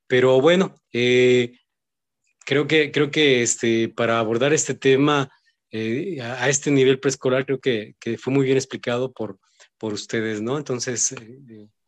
Pero 0.07 0.39
bueno, 0.41 0.75
eh, 0.93 1.59
creo 2.45 2.67
que, 2.67 2.91
creo 2.91 3.11
que 3.11 3.41
este, 3.41 3.89
para 3.89 4.19
abordar 4.19 4.53
este 4.53 4.73
tema 4.75 5.29
eh, 5.71 6.21
a, 6.21 6.47
este 6.49 6.71
nivel 6.71 6.99
preescolar, 6.99 7.45
creo 7.45 7.59
que, 7.59 7.95
que, 7.99 8.17
fue 8.17 8.33
muy 8.33 8.45
bien 8.45 8.57
explicado 8.57 9.11
por, 9.11 9.39
por 9.77 9.93
ustedes, 9.93 10.41
¿no? 10.41 10.57
Entonces, 10.57 11.15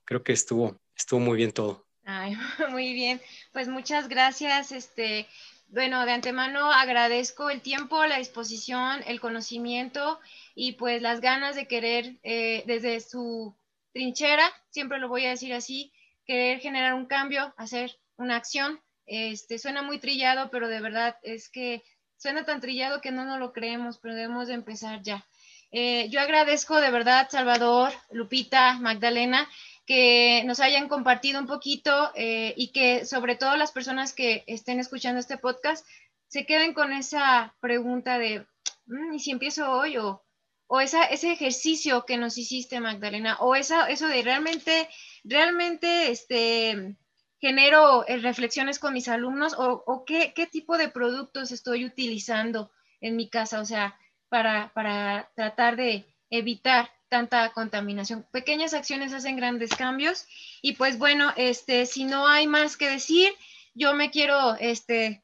creo 0.03 0.23
que 0.23 0.33
estuvo, 0.33 0.79
estuvo 0.95 1.19
muy 1.19 1.37
bien 1.37 1.51
todo. 1.51 1.85
Ay, 2.03 2.35
muy 2.71 2.93
bien. 2.93 3.21
Pues 3.53 3.67
muchas 3.67 4.07
gracias. 4.07 4.71
Este, 4.71 5.27
bueno, 5.69 6.05
de 6.05 6.13
antemano 6.13 6.71
agradezco 6.71 7.49
el 7.49 7.61
tiempo, 7.61 8.05
la 8.05 8.17
disposición, 8.17 9.01
el 9.05 9.19
conocimiento 9.19 10.19
y 10.59 10.71
pues 10.71 11.03
las 11.03 11.21
ganas 11.21 11.55
de 11.55 11.67
querer 11.67 12.17
eh, 12.23 12.63
desde 12.65 12.99
su 12.99 13.55
trinchera, 13.93 14.51
siempre 14.71 14.97
lo 14.97 15.07
voy 15.07 15.23
a 15.27 15.29
decir 15.29 15.53
así, 15.53 15.93
querer 16.25 16.59
generar 16.59 16.95
un 16.95 17.05
cambio, 17.05 17.53
hacer 17.57 17.95
una 18.17 18.37
acción. 18.37 18.81
Este, 19.05 19.59
suena 19.59 19.83
muy 19.83 19.99
trillado, 19.99 20.49
pero 20.49 20.67
de 20.67 20.81
verdad 20.81 21.15
es 21.21 21.49
que 21.49 21.83
suena 22.17 22.43
tan 22.43 22.59
trillado 22.59 23.01
que 23.01 23.11
no 23.11 23.23
nos 23.23 23.37
lo 23.37 23.53
creemos, 23.53 23.99
pero 23.99 24.15
debemos 24.15 24.47
de 24.47 24.55
empezar 24.55 25.03
ya. 25.03 25.27
Eh, 25.69 26.09
yo 26.09 26.19
agradezco 26.19 26.81
de 26.81 26.89
verdad, 26.89 27.27
Salvador, 27.29 27.93
Lupita, 28.09 28.79
Magdalena, 28.79 29.47
que 29.85 30.41
nos 30.45 30.59
hayan 30.59 30.89
compartido 30.89 31.39
un 31.39 31.45
poquito 31.45 32.11
eh, 32.15 32.55
y 32.57 32.71
que 32.71 33.05
sobre 33.05 33.35
todo 33.35 33.57
las 33.57 33.71
personas 33.71 34.11
que 34.11 34.43
estén 34.47 34.79
escuchando 34.79 35.19
este 35.19 35.37
podcast 35.37 35.85
se 36.29 36.47
queden 36.47 36.73
con 36.73 36.93
esa 36.93 37.55
pregunta 37.59 38.17
de, 38.17 38.47
mm, 38.87 39.13
¿y 39.13 39.19
si 39.19 39.29
empiezo 39.29 39.71
hoy? 39.71 39.97
O 40.67 40.81
esa, 40.81 41.05
ese 41.05 41.31
ejercicio 41.31 42.05
que 42.05 42.17
nos 42.17 42.37
hiciste, 42.37 42.79
Magdalena, 42.79 43.37
o 43.39 43.55
esa, 43.55 43.89
eso 43.89 44.07
de 44.07 44.21
realmente, 44.21 44.89
realmente, 45.23 46.11
este, 46.11 46.97
genero 47.39 48.05
eh, 48.07 48.17
reflexiones 48.17 48.79
con 48.79 48.93
mis 48.93 49.07
alumnos 49.07 49.55
o, 49.57 50.03
qué, 50.05 50.33
qué, 50.35 50.45
tipo 50.45 50.77
de 50.77 50.89
productos 50.89 51.51
estoy 51.51 51.85
utilizando 51.85 52.71
en 52.99 53.15
mi 53.15 53.29
casa, 53.29 53.61
o 53.61 53.65
sea, 53.65 53.97
para, 54.29 54.71
para 54.73 55.31
tratar 55.35 55.77
de 55.77 56.05
evitar 56.29 56.89
tanta 57.09 57.51
contaminación. 57.53 58.27
Pequeñas 58.31 58.73
acciones 58.73 59.13
hacen 59.13 59.37
grandes 59.37 59.69
cambios 59.71 60.25
y 60.61 60.73
pues 60.73 60.97
bueno, 60.97 61.31
este, 61.37 61.85
si 61.85 62.03
no 62.03 62.27
hay 62.27 62.47
más 62.47 62.75
que 62.75 62.89
decir, 62.89 63.31
yo 63.73 63.93
me 63.93 64.11
quiero 64.11 64.55
este, 64.59 65.23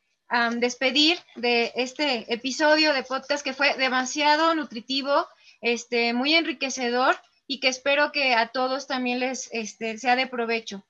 despedir 0.57 1.19
de 1.35 1.73
este 1.75 2.31
episodio 2.33 2.93
de 2.93 3.03
podcast 3.03 3.43
que 3.43 3.53
fue 3.53 3.75
demasiado 3.75 4.55
nutritivo, 4.55 5.27
este, 5.63 6.13
muy 6.13 6.35
enriquecedor 6.35 7.15
y 7.47 7.59
que 7.59 7.69
espero 7.69 8.11
que 8.11 8.35
a 8.35 8.49
todos 8.49 8.85
también 8.85 9.19
les 9.19 9.49
este, 9.51 9.97
sea 9.97 10.15
de 10.15 10.27
provecho. 10.27 10.85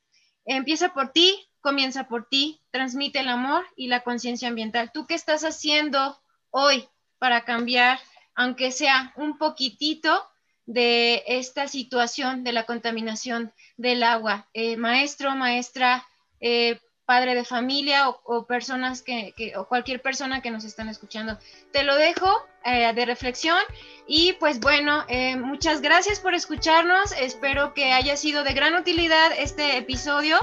Empieza 0.46 0.94
por 0.94 1.14
ti, 1.14 1.48
comienza 1.62 2.10
por 2.10 2.28
ti, 2.28 2.62
transmite 2.72 3.20
el 3.20 3.30
amor 3.30 3.66
y 3.78 3.88
la 3.88 4.02
conciencia 4.02 4.50
ambiental. 4.50 4.92
¿Tú 4.94 5.08
qué 5.08 5.14
estás 5.14 5.46
haciendo 5.46 6.20
hoy 6.50 6.86
para 7.18 7.46
cambiar, 7.46 8.00
aunque 8.36 8.72
sea 8.72 9.14
un 9.16 9.38
poquitito, 9.38 10.28
de 10.66 11.24
esta 11.28 11.68
situación 11.68 12.44
de 12.44 12.54
la 12.54 12.66
contaminación 12.66 13.54
del 13.78 14.04
agua. 14.04 14.50
Eh, 14.54 14.78
maestro, 14.78 15.36
maestra, 15.36 16.06
eh, 16.40 16.80
padre 17.06 17.36
de 17.36 17.44
familia 17.44 18.10
o, 18.10 18.46
personas 18.46 19.02
que, 19.02 19.34
o 19.58 19.66
cualquier 19.68 20.02
persona 20.02 20.42
que 20.42 20.52
nos 20.52 20.64
están 20.64 20.90
escuchando. 20.90 21.38
Te 21.72 21.84
lo 21.84 21.96
dejo 21.96 22.30
eh, 22.66 22.94
de 22.94 23.06
reflexión 23.06 23.60
y 24.08 24.34
pues 24.34 24.60
bueno, 24.60 25.06
muchas 25.38 25.82
gracias 25.82 26.20
por 26.20 26.34
escucharnos. 26.34 27.12
Espero 27.14 27.74
que 27.74 27.92
haya 27.92 28.16
sido 28.18 28.44
de 28.44 28.54
gran 28.54 28.76
utilidad 28.76 29.32
este 29.38 29.78
episodio 29.78 30.38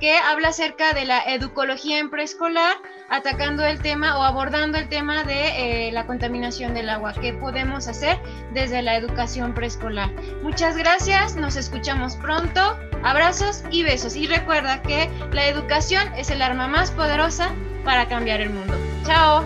que 0.00 0.16
habla 0.16 0.48
acerca 0.48 0.92
de 0.94 1.04
la 1.04 1.22
educología 1.22 1.98
en 1.98 2.10
preescolar, 2.10 2.76
atacando 3.08 3.64
el 3.64 3.80
tema 3.80 4.18
o 4.18 4.22
abordando 4.22 4.78
el 4.78 4.88
tema 4.88 5.24
de 5.24 5.88
eh, 5.88 5.92
la 5.92 6.06
contaminación 6.06 6.74
del 6.74 6.88
agua, 6.88 7.12
qué 7.12 7.34
podemos 7.34 7.86
hacer 7.86 8.18
desde 8.52 8.82
la 8.82 8.96
educación 8.96 9.54
preescolar. 9.54 10.10
Muchas 10.42 10.76
gracias, 10.76 11.36
nos 11.36 11.56
escuchamos 11.56 12.16
pronto, 12.16 12.78
abrazos 13.02 13.62
y 13.70 13.82
besos. 13.82 14.16
Y 14.16 14.26
recuerda 14.26 14.82
que 14.82 15.10
la 15.32 15.46
educación 15.46 16.12
es 16.16 16.30
el 16.30 16.42
arma 16.42 16.66
más 16.66 16.90
poderosa 16.90 17.50
para 17.84 18.08
cambiar 18.08 18.40
el 18.40 18.50
mundo. 18.50 18.74
Chao. 19.04 19.44